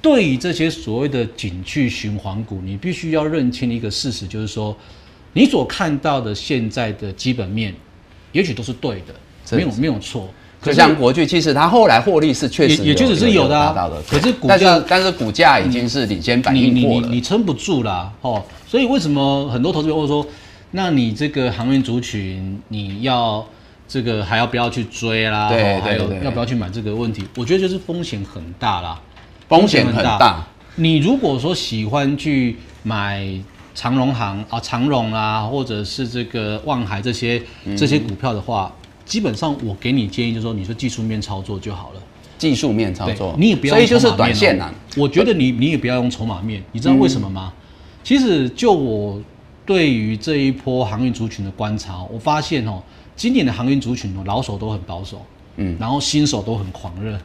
[0.00, 4.74] 对于这些所谓的景区循环股，你必须要认清一个事实，就是说，
[5.34, 7.74] 你所看到的现在的基本面，
[8.32, 10.28] 也许都是对的，没有没有错。
[10.62, 20.24] 就像国巨，其实它后来获利是确实也确实是有的啊，可是股价但是股价已经是领先反应过了，你撑不住啦，哦，所以为什么很多投资者会说，
[20.70, 23.44] 那你这个航运族群你要
[23.92, 25.50] 这个还要不要去追啦？
[25.50, 27.22] 对，还有要不要去买这个问题？
[27.36, 28.98] 我觉得就是风险很大啦，
[29.50, 30.46] 风险很大。
[30.76, 33.28] 你如果说喜欢去买
[33.74, 37.42] 长荣行啊、长荣啊，或者是这个望海这些
[37.76, 38.72] 这些股票的话。
[39.04, 42.00] 基本上，我给你建议就是说，你说技术面操作就好了。
[42.38, 43.74] 技术面操作，你也不要。
[43.74, 44.72] 所以就是短线啊。
[44.96, 47.52] 我觉得你你也不要用筹码面，你知道为什么吗？
[48.04, 49.20] 其实就我
[49.66, 52.80] 对于这一波航运族群的观察，我发现哦，
[53.22, 57.16] 今年的航运族群哦，老手都很保守，嗯，然后新手都很狂热。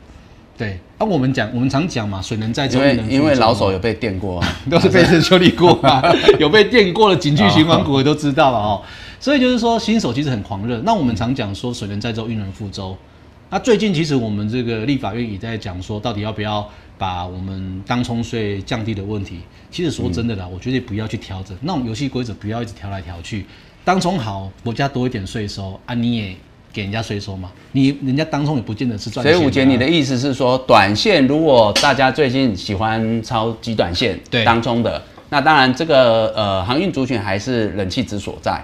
[0.55, 5.99] 对，那我们讲，我们常讲嘛，水能载舟，因为因为老手有被电过， 都是被人修理过啊，
[6.37, 8.83] 有被电过的景区循环股都知道了哦。
[9.19, 10.79] 所以就是说，新手其实很狂热。
[10.85, 12.95] 那我们常讲说，水能载舟，运能覆舟。
[13.49, 19.39] 那最近其实我们这个立法院也在讲说，到底要不要把我们当冲税降低的问题。
[19.71, 23.47] 其实说真的啦，我绝对不要去调整那种游戏规则，不要一直调来调去。
[23.87, 26.35] 当中好，国家多一点税收啊，你也
[26.73, 27.49] 给人家税收嘛。
[27.71, 29.25] 你人家当中也不见得是赚。
[29.25, 38.61] 所以吴杰，你的意思是说，短线如果大家最近喜欢超极短线当中的，那当然这个呃航运族群还是冷气值所在。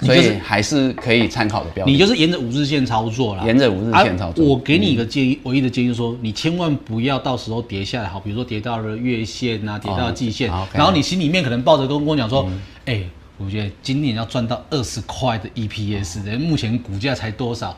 [0.00, 1.92] 所以还是可以参考的标的。
[1.92, 4.44] 你就是沿着五日线操作啦，沿着五日线操作。
[4.44, 12.44] 我给你一个建议，唯一的建议说，你千万不要到时候跌下来，好，比如说跌到了月线啊，跌到季线，然后你心里面可能抱着跟我讲说，
[12.86, 13.02] 哎，
[13.36, 17.76] 我觉得今年要赚到二十块的 EPS，人目前股价才多少？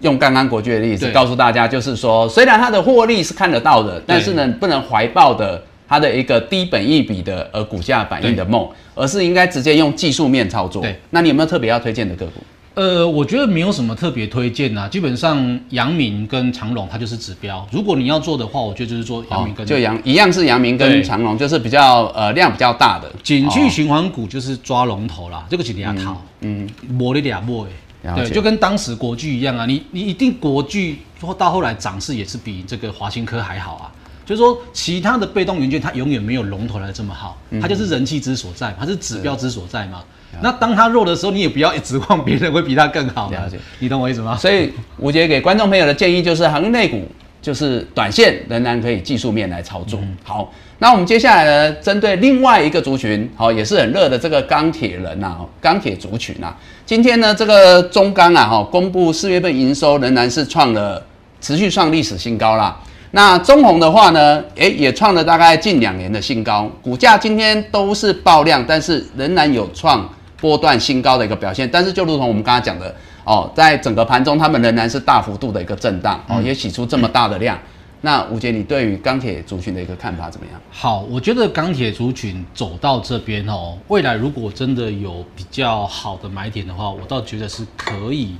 [0.00, 5.62] 用刚刚国巨的例子告诉大家，就是说，虽然它的获利是看得到的，但是呢，不能怀抱的。
[5.86, 10.80] 它的一个低本益比的呃股价反应的梦，而是应该直接用技术面操作。
[10.80, 12.42] 对，那你有没有特别要推荐的个股？
[12.74, 17.64] 呃，我觉得没有什么特别推荐啊，基本上阳明跟长隆它就是指标。
[17.70, 23.08] 如果你要做的话，我觉得就是做阳明跟就阳一样是阳明跟长隆，就是比较呃量比较大的。
[23.22, 27.64] 景气循环股就是抓龙头啦，这个是你要套，嗯，摸了两摸
[28.04, 30.98] 哎，对，就跟当时国巨一样啊，你你一定国巨
[31.38, 33.92] 到后来涨势也是比这个华新科还好啊。
[34.24, 40.02] 就是说，其他的被动元件它永远没有龙头来的这么好，它就是人气之所在，它是指标之所在嘛。
[40.42, 43.30] 那当它弱的时候，你也不要指望别人会比它更好。
[43.30, 44.36] 了解，你懂我意思吗？
[44.36, 47.06] 所以吴杰给观众朋友的建议就是，行业内股
[47.40, 50.00] 就是短线仍然可以技术面来操作。
[50.24, 61.00] 好，那我们接下来呢，针对另外一个族群，好也是很热的这个钢铁人呐，钢铁族群啊，今天呢这个中钢啊，哈公布四月份营收仍然是创了
[61.40, 62.76] 持续创历史新高啦。
[63.14, 71.70] 那中红的话呢，诶，也创了大概近两年的新高，股价今天都是爆量，但是仍然有创波段新高的一个表现。
[71.70, 77.56] 但是就如同我们刚刚讲的哦，在整个盘中，他们仍然是大幅度的一个震荡哦，也洗出这么大的量。
[78.00, 80.60] 那吴杰，你对于钢铁族群的一个看法怎么样？
[80.72, 88.34] 好，我觉得钢铁族群走到这边哦，未来如果真的有比较好的买点的话，我倒觉得是可以。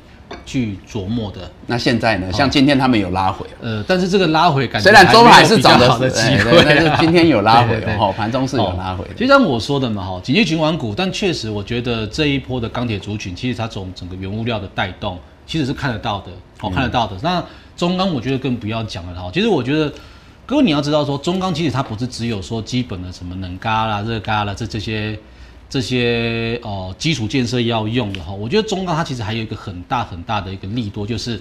[0.45, 1.51] 去琢磨的。
[1.67, 2.33] 那现在呢？
[2.33, 9.05] 像今天他们有拉回，呃，但是这个拉回感觉虽然周还是找的机会，但是今天有拉回哦，盘中是有拉回。
[9.17, 17.17] 就像我说的嘛，哈，紧急循环股，但确实我觉得这一波的钢铁族群，其实它从整个原物料的带动，其实是看得到的，哦，看得到的。
[17.23, 17.43] 那
[17.77, 19.31] 中钢我觉得更不要讲了哈。
[19.33, 19.93] 其实我觉得，
[20.47, 25.19] 各位你要知道说，中钢其实它不是只有说基本的什么冷轧啦、热轧啦这这些。
[25.75, 31.41] 这些哦基础建设要用的哈，我觉得中钢它其实还有一个很大很大的一个利多，就是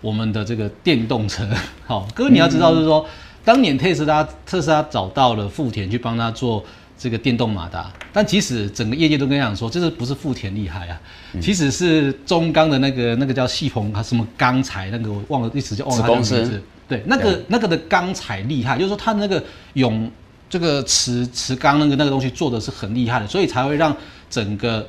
[0.00, 1.46] 我们的这个电动车。
[1.86, 3.06] 好，各位你要知道，就是说
[3.44, 6.64] 当年特斯拉特斯拉找到了富田去帮他做
[6.98, 10.98] 这个电动马达，但其实整个业界都跟他讲说，这是不是富田厉害啊？
[11.38, 16.62] 其实是中钢的那个那个叫细鹏，它什么钢材那个我忘了一时就忘了它的名字。
[16.88, 19.44] 对，那个那个的钢材厉害，就是说它那个
[19.74, 20.10] 永。
[20.54, 23.92] 这个磁磁钢那个那个东西做的是很厉害的，所以才会让
[24.30, 24.86] 整个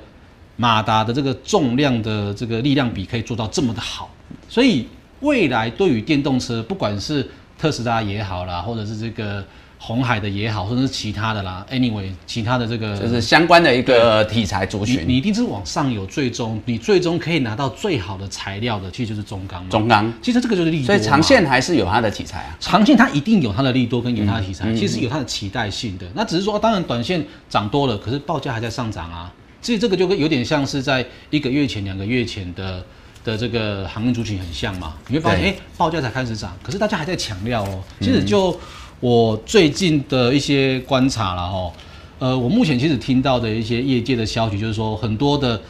[0.57, 4.07] 马达的这个重量的这个力量比可以做到这么的好。
[4.47, 4.87] 所以
[5.21, 9.43] 未来对于电动车，不管是特斯拉也好啦，或者是这个
[9.77, 15.01] 红海的也好，甚至是其他的啦，anyway，其他的这个就是相关的一个题材族群。
[15.01, 19.69] 你你一定是往上有最终，你最终可以拿到最好的材料的，其实就是中钢嘛。
[19.69, 20.87] 中钢，其实这个就是利多。
[20.87, 22.57] 所以长线还是有它的题材啊。
[22.59, 26.05] 长线它一定有它的利多跟有它的题材，嗯其实有它的期待性的。
[26.15, 29.31] 那只是说，当然短线涨多了，可是报价还在上涨啊。
[29.61, 32.83] 所以这个就跟有点像是在一个月前、两个月前的
[33.23, 34.93] 的这个航运族群很像嘛。
[35.07, 37.83] 你会发现，对哎、报价才开始涨，可是大家还在抢料哦。
[37.99, 38.51] 其实就
[38.99, 41.71] 我最近的一些观察了哦，
[42.19, 45.61] 呃，我目前其实听到的一些业界的消息，就是说很多的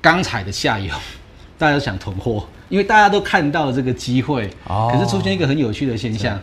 [0.00, 0.92] 钢材的下游，
[1.58, 4.48] 大家都想囤货，因为大家都看到了这个机会。
[4.66, 6.40] 哦可是出现一个很有趣的现象，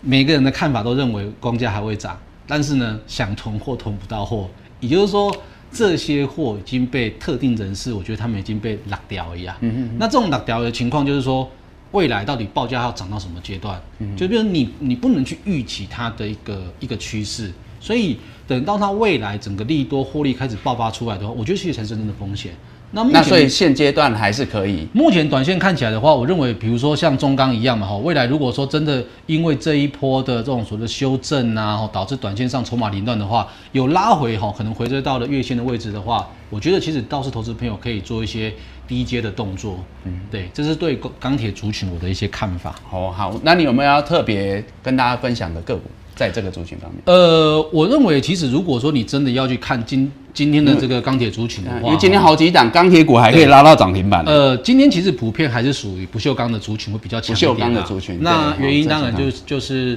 [0.00, 4.48] 每个人的看法都认为光价还会涨，但是呢，想囤货囤不到货，
[4.80, 5.34] 也就是说。
[5.72, 9.54] 这些货已经被特定人士，我觉得他们已经被拉掉一样。
[9.60, 9.96] 嗯嗯。
[10.00, 11.48] 那这种拉掉的情况，就是说，
[11.92, 13.80] 未来到底报价要涨到什么阶段？
[13.98, 22.52] 嗯，就比如你你不能去预期它的一个一个趋势，所以等到它未来整个利多获利开始爆发出来的话，我觉得其实才是真正的风险。
[22.92, 24.84] 那目那所以前现阶段还是可以。
[24.92, 38.52] 目前短线看起来的话，我认为，比如说像中钢一样嘛，哈，未来如果说真的因为这一波的这种所谓的修正啊，哈，导致短线上筹码凌乱的话，有拉回哈，可能回追到了月线的位置的话，我觉得其实倒是投资朋友可以做一些
[38.90, 42.74] 低阶的动作，嗯，对，这是对钢钢铁族群我的一些看法。
[42.90, 47.00] 哦，好，那你有没有要特别跟大家分享的个股，在这个族群方面？
[47.06, 54.24] 呃，我认为其实如果说你真的要去看今今天的这个钢铁族群的话，因为今天好几档钢铁股还可以拉到涨停板。
[54.24, 57.38] 呃，今天其实普遍还是属于不锈钢的族群会比较强啊。
[57.38, 59.96] 不锈钢的族群那原因当然就是就是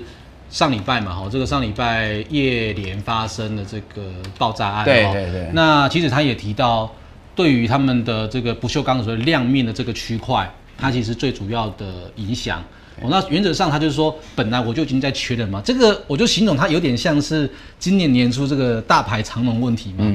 [0.51, 6.93] 上礼拜嘛，哈，这个上礼拜夜联发生的这个爆炸案，哦对对对那其实他也提到，
[7.35, 12.63] 对于他们的这个不锈钢的所谓亮面的这个区块，它其实最主要的影响。
[13.01, 20.05] 哦，那原则上他就是说，本来我就已经在缺了嘛，这个我就形容它有点像是今年年初这个大牌长龙问题嘛，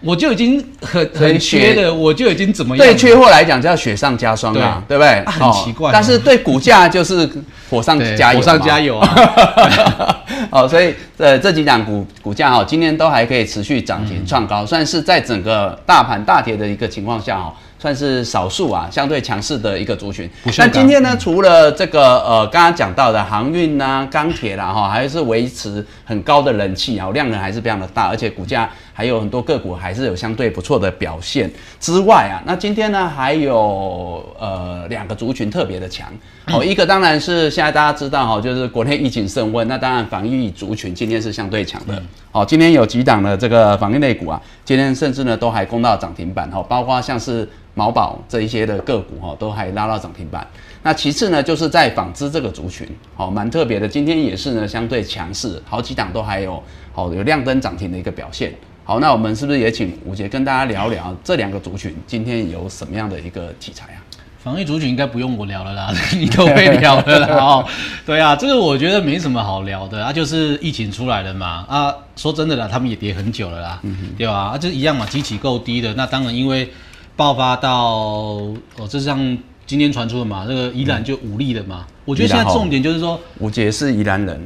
[0.00, 2.92] 我就已经很很缺缺了，我就已经怎么样了？
[2.92, 5.08] 对缺货来讲叫雪上加霜啊，对不对？
[5.24, 7.28] 啊很奇怪但是对股价就是
[7.68, 8.76] 火上加油，火上加。
[8.80, 10.24] 油啊！
[10.50, 17.52] 哦，所以呃这几档股股价哈、哦，今天都还可以持续涨停创高，算是在整个大盘大跌的一个情况下哦，
[17.86, 20.28] 算是少数啊相对强势的一个族群。
[20.58, 36.10] 那今天呢，除了这个呃刚刚讲到的航运呐、钢铁啦哈，还是维持很高的人气啊，量能还是非常的大，而且股价还有很多个股还是有相对不错的表现之外啊，那今天呢还有呃两个族群特别的强
[36.46, 42.02] 哦，一个当然是现在大家知道哈，就是国内疫情升温，那当然防疫族群今天是相对强的。
[42.32, 50.46] 哦，今天有几档的这个防疫类股啊，今天甚至呢都还攻到涨停板哈，包括像是毛宝这一些的个股哈，都还拉到涨停板。
[50.82, 56.62] 那其次呢，就是在纺织这个族群，好、蛮特别的，今天也是呢相对强势，好几档都还有
[56.94, 58.54] 好、有亮灯涨停的一个表现。
[58.88, 63.98] 好，那我们是不是也请吴杰跟大家聊聊这两个族群今天有什么样的一个题材啊？
[64.38, 67.34] 防疫族群应该不用我聊了啦， 你都被聊了啦。
[67.34, 67.66] 哦，
[68.06, 73.82] 对啊，这个我觉得没什么好聊的啊，就是疫情出来了嘛啊，说真的啦，他们也跌很久了啦，
[74.16, 74.52] 对吧？
[74.54, 76.70] 啊，就一样嘛，基期够低的，那当然因为
[77.16, 79.18] 爆发到哦，这是像
[79.66, 81.86] 今天传出的嘛，那个宜兰就武力的嘛。
[82.04, 84.40] 我觉得现在重点就是说，吴姐是宜兰人，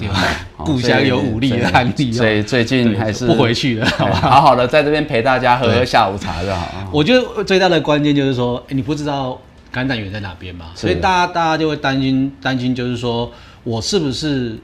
[0.56, 4.20] 好 故乡有武力的案例哦所以最近还是不回去了，好好吧？
[4.20, 6.88] 好好的在这边陪大家喝喝下午茶就好。
[6.90, 9.38] 我觉得最大的关键就是说，诶你不知道
[9.70, 13.30] 感染源在哪边嘛，所以大家大家就会担心担心，就是说
[13.62, 14.58] 我是不是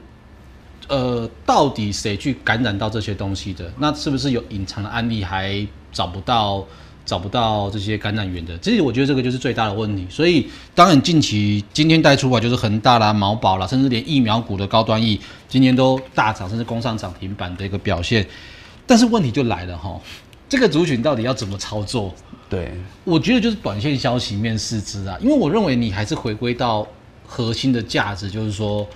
[0.87, 3.71] 呃，到底谁去感染到这些东西的？
[3.77, 6.65] 那是不是有隐藏的案例还找不到
[7.07, 8.55] 找不到这些感染源的？
[8.59, 10.05] 其实我觉得这个就是最大的问题。
[10.09, 18.27] 所以当然近期今天带出来就是恒大啦、毛宝啦，甚至连疫苗股的高端疫今天都大涨，甚至攻上涨停板的一个表现。
[18.85, 19.99] 但是问题就来了哈，
[20.49, 22.13] 这个族群到底要怎么操作？
[22.49, 22.71] 对，
[23.03, 26.87] 我觉得就是短线消息面试之啊，因为我认为你还是回归到
[27.25, 28.87] 核心的价值，就是说，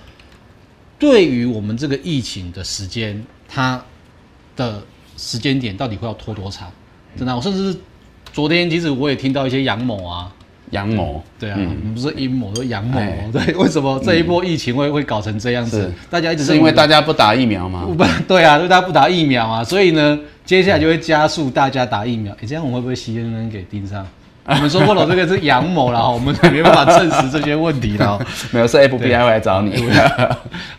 [0.98, 3.82] 对于我们这个疫情的时间，它
[4.54, 4.82] 的
[5.16, 6.70] 时间点到底会要拖多长？
[7.14, 7.78] 真的，我甚至是
[8.32, 10.32] 昨天其实我也听到一些阳谋啊，
[10.70, 11.58] 阳谋，对啊，
[11.94, 13.28] 不是阴谋，是阳谋哎。
[13.32, 15.92] 对，为什么这一波疫情会会搞成这样子？
[16.10, 17.84] 大家一直是因为大家家不打疫苗吗？
[17.96, 22.32] 不对啊，因为大家不打疫苗啊，所以呢，接下来就会加速大家打疫苗。
[22.40, 24.06] 诶，这样我们会不会 CNN 给盯上？
[24.44, 28.18] 我们说过了，这个是阳谋了哈， 我们没办法证实这些问题了。
[28.50, 29.72] 没有，是 FBI 会来找你。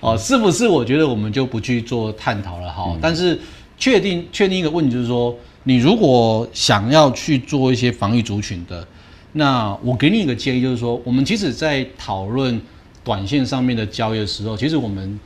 [0.02, 0.68] 哦，是不是？
[0.68, 2.94] 我觉得我们就不去做探讨了哈。
[3.00, 3.39] 但是
[3.78, 8.86] 确定确定一个问题就是说，你如果想要去做一些防御族群的，
[9.32, 12.61] 那我给你一个建议，就是说，我们其实在讨论
[13.03, 15.20] 短线上面的交易的时候，其实我们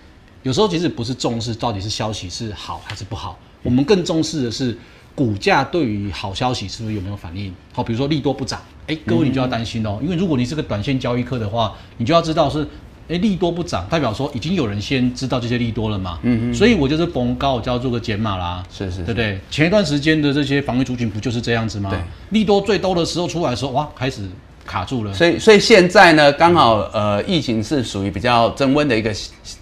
[0.44, 4.78] 有时候其实不是重视到底是消息是好还是不好，我们更重视的是
[5.16, 7.54] 股价对于好消息是不是有没有反应。
[7.74, 12.68] 好，比如说利多不涨，哎，各位你就要担心哦，因为如果你是个短线交易客的话，你就要知道是。
[13.10, 16.20] 哎，利多不涨，代表说已经有人先知道这些利多了嘛？
[16.24, 16.54] 嗯嗯。
[16.54, 18.62] 所以我就是逢高，我就要做个减码啦。
[18.70, 19.40] 是是，对不对？
[19.50, 21.90] 前一段时间的这些防御族群不就是这样子吗？
[21.90, 22.00] 对。
[22.32, 24.24] 利多最多的时候出来的时候，哇，开始
[24.66, 25.14] 卡住了。
[25.14, 29.14] 所以所以现在呢，刚好呃，疫情是属于比较增温的一个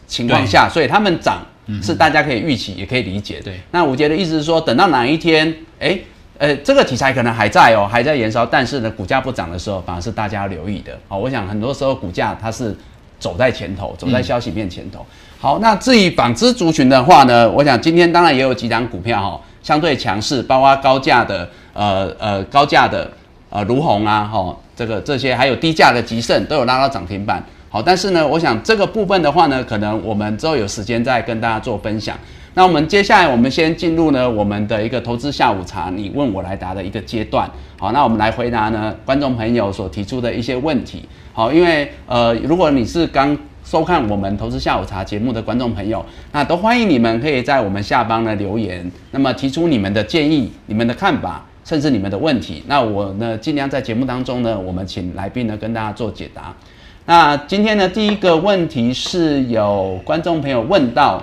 [0.07, 1.45] 情况下，所以他们涨
[1.83, 3.39] 是大家可以预期，也可以理解。
[3.43, 3.59] 对。
[3.69, 5.99] 那吴杰的意思是说，等到哪一天，哎，
[6.39, 10.97] 呃，这个题材可能还在哦，还在燃烧，但是呢，股价不涨的时候，反而是大家要留意的。
[11.07, 12.75] 好，我想很多时候股价它是。
[13.19, 15.05] 走在前头，走在消息面前头。
[15.39, 23.09] 好，那至于纺织族群的话呢，我想今天当然也有几档股票哈，相对强势，包括高价的呃呃高价的
[23.49, 27.43] 呃卢红啊哈，这个这些还有低价的吉盛都有拉到涨停板。
[27.69, 32.17] 好，但是呢，我想这个部分的话呢，可能我们之后有时间再跟大家做分享。
[32.57, 37.49] 那我们接下来我们先进入呢我们的一个投资下午茶，你问我来答的一个阶段。
[37.77, 41.03] 好，那我们来回答呢观众朋友所提出的一些问题。
[41.33, 52.63] 好，因为呃，如果你是刚收看我们投资下午茶节目的观众朋友，那都欢迎你们可以在我们下方呢留言，那么提出你们的建议、你们的看法，甚至你们的问题。
[52.67, 56.55] 那我呢尽量在节目当中呢，我们请来宾呢跟大家做解答。
[57.05, 61.21] 那今天呢第一个问题是有观众朋友问到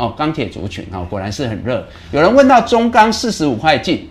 [0.00, 1.86] 哦，钢铁族群哦，果然是很热。
[2.10, 4.08] 有人问到中钢四十五块进，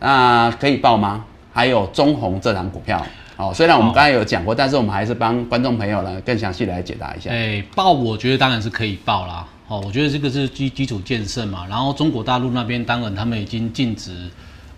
[0.00, 1.24] 那可以报吗？
[1.52, 3.04] 还有中红这档股票。
[3.36, 7.30] 哦，虽然我们刚才有讲过，但是我们还是帮观众朋友呢更详细来解答一下。
[7.30, 9.46] 哎，报我觉得当然是可以报啦。
[9.68, 11.66] 哦，我觉得这个是基基础建设嘛。
[11.68, 14.12] 然后中国大陆那边当然他们已经禁止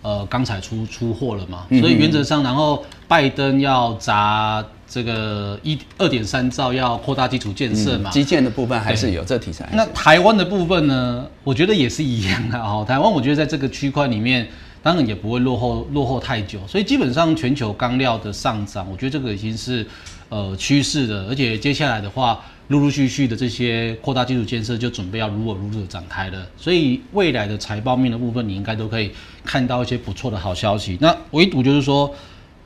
[0.01, 9.69] 呃钢材出出货了嘛，所以原则上，然后拜登要砸这个一二点三兆要扩大基础建设嘛，基建的部分还是有这题材。
[9.71, 12.83] 那台湾的部分呢，我觉得也是一样的哦。
[12.85, 14.45] 台湾我觉得在这个区块里面。
[14.83, 19.85] 当然也不会落后落后太久，所以基本上全球钢料的上涨，我觉得这个已经是
[20.29, 29.11] 呃趋势的，而且接下来的话，陆陆续续的这些扩大基础建设就准备要如火如荼的展开了，所以未来的财报面的部分，你应该都可以
[29.45, 30.97] 看到一些不错的好消息。
[30.99, 32.11] 那唯独就是说。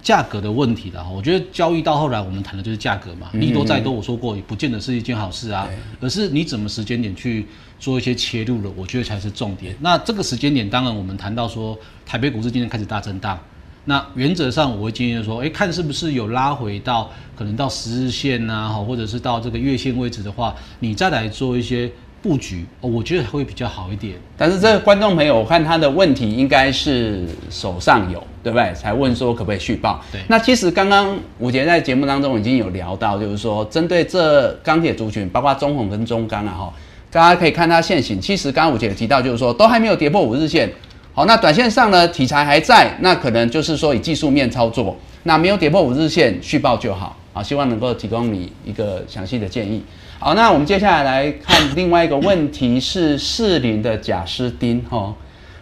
[0.05, 3.27] 价格的问题了哈，我觉得交易到后来，我们谈的就是价格嘛。
[3.33, 5.67] 利多再多，我说过也不见得是一件好事啊。
[5.99, 7.47] 而是你怎么时间点去
[7.79, 9.75] 做一些切入了，我觉得才是重点。
[9.81, 11.75] 那这个时间点，当然我们谈到说
[12.05, 13.39] 台北股市今天开始大震荡，
[13.85, 21.91] 那原则上我会建议说，哎，看是不是有拉回到可能到十日线呐，哈，或者是到这个月线位置的话，你再来做一些。
[22.25, 24.15] 布局，我觉得会比较好一点。
[24.35, 28.73] 但是这个观众朋友，我看他的问题应该是手上有，对不对？
[28.73, 30.03] 才问说可不可以续报。
[30.11, 30.19] 对。
[30.27, 36.73] 那其实刚刚吴杰在节目当中已经有聊到，就是说针对这钢铁族群，包括中红跟中钢啊，哈，
[37.11, 38.19] 大家可以看它现形。
[38.19, 40.67] 其实刚刚吴杰提到，就是说都还没有跌破五日线。
[41.13, 47.15] 好，那短线上呢，题材还在，那可能就是说以技术面操作，那没有跌破五日线续报就好。
[47.33, 49.83] 好，希望能够提供你一个详细的建议。
[50.25, 55.13] 好，那我们接下来来看另外一个问题，是士林的贾斯丁哈，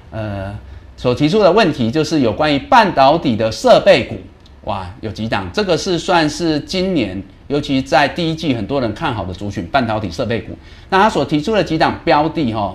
[0.10, 0.58] 呃，
[0.96, 4.16] 所提出的问题就是有关于半导体的设备股，
[4.64, 10.58] 哇，有几档，这个是算是今年，尤其在第一季很多人看好的族群，半导体设备股。
[10.90, 12.74] 那他所提出的几档标的哈，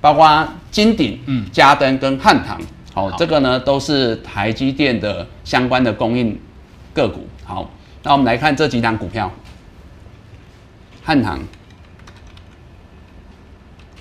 [0.00, 2.58] 包括金鼎、嗯、嘉登跟汉唐，
[2.94, 6.40] 好，这个呢都是台积电的相关的供应
[6.94, 7.26] 个股。
[7.44, 7.70] 好，
[8.02, 9.30] 那我们来看这几档股票。
[11.06, 11.38] 汉唐，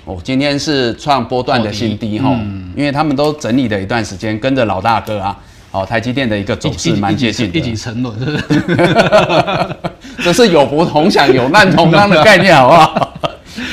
[0.06, 2.32] 哦，今天是创波段的新低哈，
[2.76, 5.38] 因为他们都整理了一段时间，跟着老大哥啊，
[5.70, 9.76] 哦，台积电的一个走势蛮接近，一起沉沦，是不是？
[10.24, 13.14] 这是有福同享、有难同当的概念，好不好？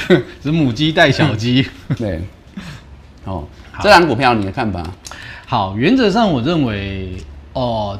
[0.44, 1.66] 是母鸡带小鸡，
[1.96, 2.20] 对。
[3.24, 3.44] 哦，
[3.80, 4.82] 这档股票你的看法？
[5.46, 7.16] 好，原则上我认为，
[7.54, 7.98] 哦。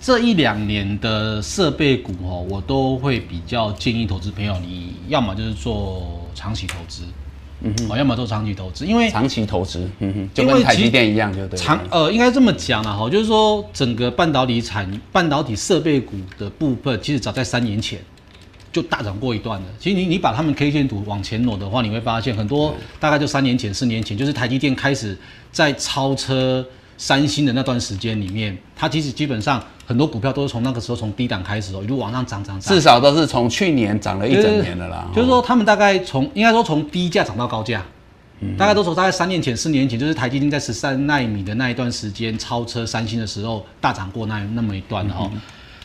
[0.00, 7.02] 这一两年的设备股哦，我都会比较建议投资朋友，你要么就是做长期投资，
[7.60, 11.58] 嗯哼，要么做长期投资，因为长期投资，嗯哼，就跟台积电一样，就对。
[11.58, 17.98] 长呃，应该这么讲了哈，就是说整个半导体产半导体设备股的部分，其实早在三年前
[18.72, 19.66] 就大涨过一段了。
[19.78, 25.14] 其实你你把他们 K 线图往前挪的话，你会发现很多大概就三年前、四年前，就是台积电开始
[25.52, 26.64] 在超车。
[27.02, 35.10] 三星的那段时间里面，它其实基本上很多股票都是从那个时候从低档开始哦，一路往上涨涨涨，至少都是从去年涨了一整年的啦。
[35.12, 37.82] 就是说，他们大概从应该说从低价涨到高价，
[38.56, 45.28] 大概都从大概三年前、四年前，就是台积电在十三纳米的那一段时间超车三星的时候大涨过那那么一段的哦。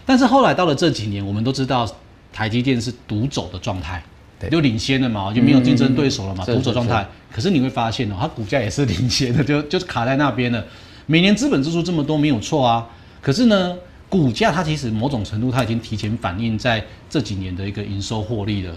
[0.05, 1.89] 但是后来到了这几年，我们都知道
[2.31, 4.03] 台积电是独走的状态，
[4.51, 7.03] 就领先了嘛，就没有竞争对手了嘛，独走状态。
[7.31, 10.63] 可是你会发现哦，它股价也是领先的，就就是卡在那边了。
[11.07, 12.87] 每年资本支出这么多没有错啊，
[13.21, 13.75] 可是呢，
[14.15, 18.73] 股价它其实某种程度它已经提前反映在这几年的一个营收获利了，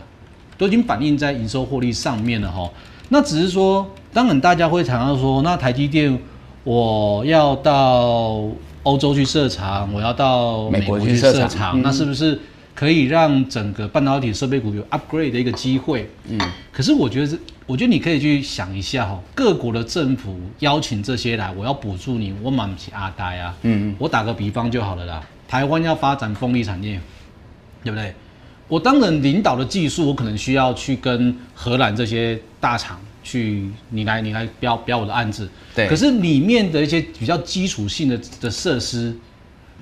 [0.57, 2.68] 都已经反映在营收获利上面了哈。
[3.09, 6.18] 那只是说，当然大家会谈到说，那台积电
[6.64, 8.43] 我要到
[8.82, 12.36] 欧洲去设厂，我要到美美国国去去设厂，嗯那是不是
[12.74, 16.11] 可以让整个半导体设备股有 upgrade 的一个机会？
[16.28, 16.36] 嗯，
[16.72, 17.39] 可是我觉得是，
[17.69, 23.55] 我觉得你可以去想一下哈，各国的政府邀请这些来，我要补助你，我满不起阿呆啊。
[23.61, 26.99] 嗯嗯，我打个比方就好了啦，台湾要发展风力产业，
[27.85, 28.14] 对不对？
[28.69, 35.47] 我当然领导的技术，我可能需要去跟荷兰这些大厂去，你来你来标标我的案子。
[35.75, 39.14] 对可是里面的一些比较基础性的的设施，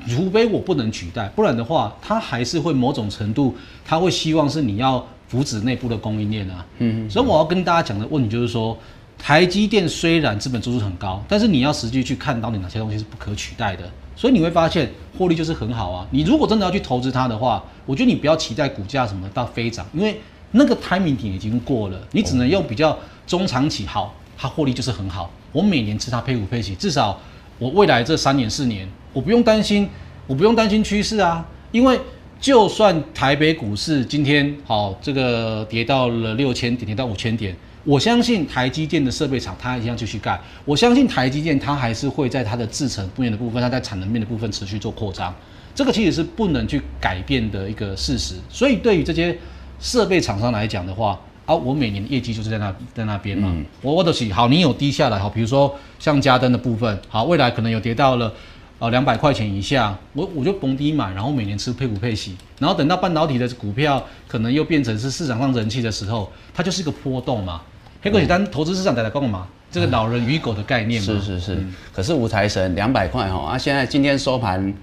[0.09, 6.65] 除非我不能取代，不然的话，它还是会某种程度，它会希望是你要扶持内部的供应链啊。
[6.79, 8.77] 嗯，所以我要跟大家讲的问题就是说，
[9.19, 13.85] 台积电虽然资本支出很高，但是你要实际去看到底哪些东西是不可取代的。
[14.15, 16.07] 所以你会发现获利就是很好啊。
[16.11, 20.19] 你如果真的要去投资它的话，我觉得你不要期待股价什么到飞涨，因为
[20.53, 25.31] 那个 timing 点已经过了，你只能用比较中长期好，它获利就是很好。
[25.53, 27.21] 我每年吃它配股配息，至少
[27.59, 29.87] 我未来这三年四年，我不用担心，
[30.27, 32.01] 我不用担心趋势啊，因为
[32.47, 45.35] 就算台北股市今天好这个跌到了六千点，跌到五千点，我相信台积电的设备厂它一样继续盖，我相信台积电它还是会在它的制程面的部分，它在产能面的部分持续做扩张，
[45.75, 48.37] 这个其实是不能去改变的一个事实。
[48.49, 49.37] 所以对于这些
[49.81, 58.33] 设备厂商来讲的话，啊，我每年的业绩就是在那在那边嘛，我我的是好，你有低下来好，比如说像嘉登的部分，好，未来可能有跌到了。
[58.79, 67.63] 呃，两百块钱以下，我我就逢低买，然后每年吃配股配息，然后等到半导体的股票可能又变成是市场上人气的时候，它就是一个波动嘛。
[68.03, 71.07] 黑狗简单，投资市场在来讲嘛，这个老人与狗的概念嘛。
[71.07, 74.75] 是是是，可是五财神两百块哈，啊，现在今天收盘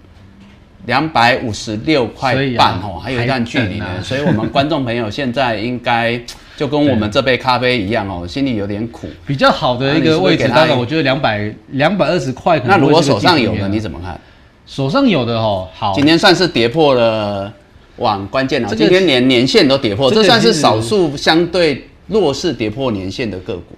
[0.87, 6.19] 两百五十六块半哈，还有一段距离所以我们观众朋友现在应该
[6.55, 9.07] 就跟我们这杯咖啡一样哦，心里有点苦。
[9.25, 14.19] 比较好的一个位置，那你是不是给他当然我觉得两百两百二十块可那如果手上有的你怎么看？
[14.65, 15.93] 手上有的哦，好。
[15.93, 17.51] 今，天算是跌破了，
[17.97, 23.75] 往，关键了，这个今天连年线都跌破，这算是少数相对弱势跌破年线的个股，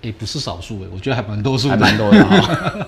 [0.00, 2.86] 也不是少数诶，我觉得还蛮多数的，还蛮多的哈。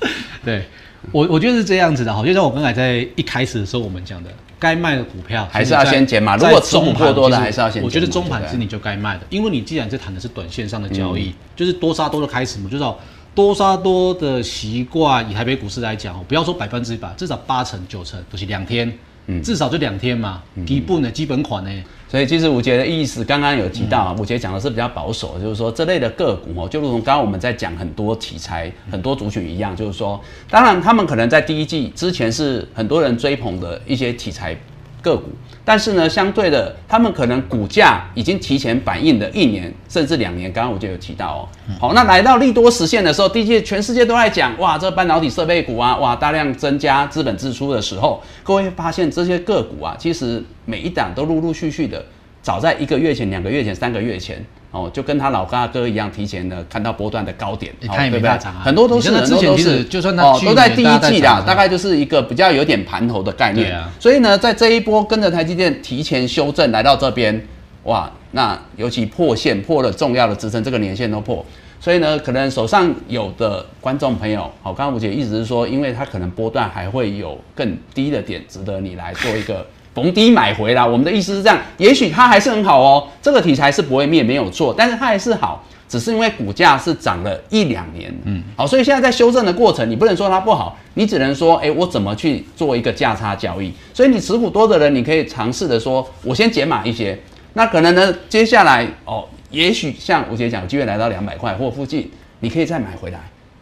[0.44, 0.64] 对，
[1.12, 12.98] 我我觉得是这样子的哈，就像我刚才在一开始的时候我们讲的，该卖的股票还是要先减码如果中盘过多的还是要先我觉得中盘是你就该卖的，因为你既然在谈的是短线上的交嗯易，就是多杀多的开始嘛，就是说
[13.34, 18.92] 多杀多的习惯，以台北股市来讲哦，不要说百分之百，至少八成九成都是两天，
[19.28, 19.40] 嗯。
[19.42, 21.70] 至少就两天嘛，底部呢基本款呢，
[22.08, 24.06] 所以其实吴杰的意思，刚刚有提到嗯。
[24.08, 30.20] 啊，吴杰讲的是比较保守，就是说这类的个股哦，就如同刚刚我们在讲很多题材、很多族群一样，就是说，
[30.50, 34.56] 当然他们可能在第一季之前是很多人追捧的一些题材
[35.00, 35.30] 个股，
[35.68, 40.50] 但是呢，相对的，他们可能股价已经提前反映了一年甚至两年。
[40.50, 41.48] 刚刚我就有提到哦，
[41.78, 52.02] 好，那来到利多实现的时候，第一季全世界都在讲，哇，这半导体设备股啊，哇，大量增加资本支出的时候，各位会发现这些个股啊，其实每一档都陆陆续续的，
[52.40, 54.42] 早在一个月前、两个月前、三个月前。
[54.70, 63.74] 哦，就跟他老大哥一样，提前的看到波段的高点，哦欸他也对不对没大涨啊很多都是，很多都是，就算他哦都在第一季啦，大概就是一个比较有点盘头的概念。
[63.74, 67.46] 啊所以呢，在这一波跟着台积电提前修正来到这边，
[67.84, 71.44] 哇，那尤其破线破了重要的支撑，这个年线都破。
[71.80, 79.64] 所以呢，可能手上有的观众朋友，好，刚刚吴姐意思是说，因为它可能波段还会有更低的点，值得你来做一个
[80.00, 80.86] 逢低买回来。
[80.86, 85.64] 我们的意思是这样，也许它还是很好哦，这个题材是不会灭，没有错，但是它还是好。
[85.88, 93.72] 只是因为股价是涨了一两年，嗯，好，所以现在在修正的过程，你不能说它不好，你只能说，哎、我怎么去做一个价差交易？
[93.94, 97.18] 所以你持股多的人，你可以尝试的说，我先减码一些，
[97.54, 103.18] 那可能呢，接下来哦，也许像吴姐讲，有机会来到两百块或附近，你可以再买回来。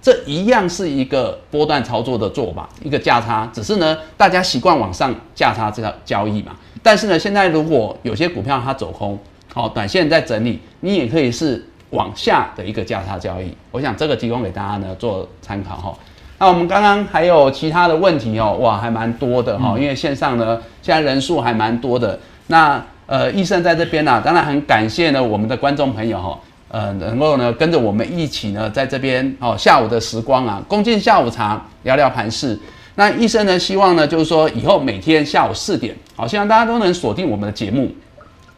[0.06, 6.52] 这一样是一个波段操作的做法，一个价差，只是呢，大家习惯往上价差这个交易嘛。
[6.80, 9.18] 但是呢，现在如果有些股票它走空，
[9.52, 13.52] 好、短线在整理，你也可以是往下的一个价差交易。
[13.72, 15.92] 我想这个提供给大家呢做参考哈、
[16.38, 22.16] 那我们刚刚还有其他的问题哦，哇，还蛮多的哈、因为线上呢现在人数还蛮多的。
[22.46, 26.38] 那呃，医生在这边呢、啊，当然很感谢呢我们的观众朋友哈、
[26.68, 32.58] 呃，能够呢跟着我们一起呢在这边哦下午的时光啊，共进下午茶，聊聊盘市。
[32.96, 37.90] 那医生呢希望呢就是说以后每天下午四点，好，希望大家都能锁定我们的节目。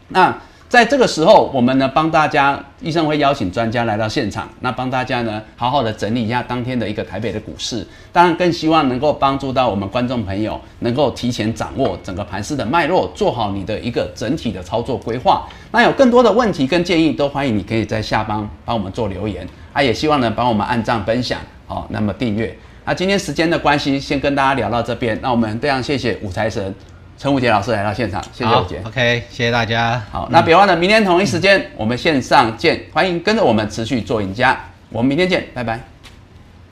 [0.08, 0.34] 那
[0.68, 15.48] 在这个时候，我们呢帮大家，医生会邀请专家来到现场，那帮大家呢好好的整理一下当天的一个台北的股市，当然更希望能够帮助到我们观众朋友，能够提前掌握整个盘势的脉络，做好你的一个整体的操作规划。
[15.72, 22.54] 那有更多的问题跟建议，都欢迎你可以在下方帮我们做留言，啊，也希望呢帮我们按赞分享，好，那么订阅。
[22.84, 26.74] 那今天时间的关系，先跟大家聊到这边，那我们非常谢谢武财神。
[27.18, 28.80] 陈武杰老师来到现场，谢谢武杰。
[28.86, 30.00] OK，谢谢大家。
[30.12, 34.56] 好，那别忘了明天同一时间我们线上见，欢迎跟着我们持续做赢家。
[34.90, 35.97] 我们明天见，拜拜。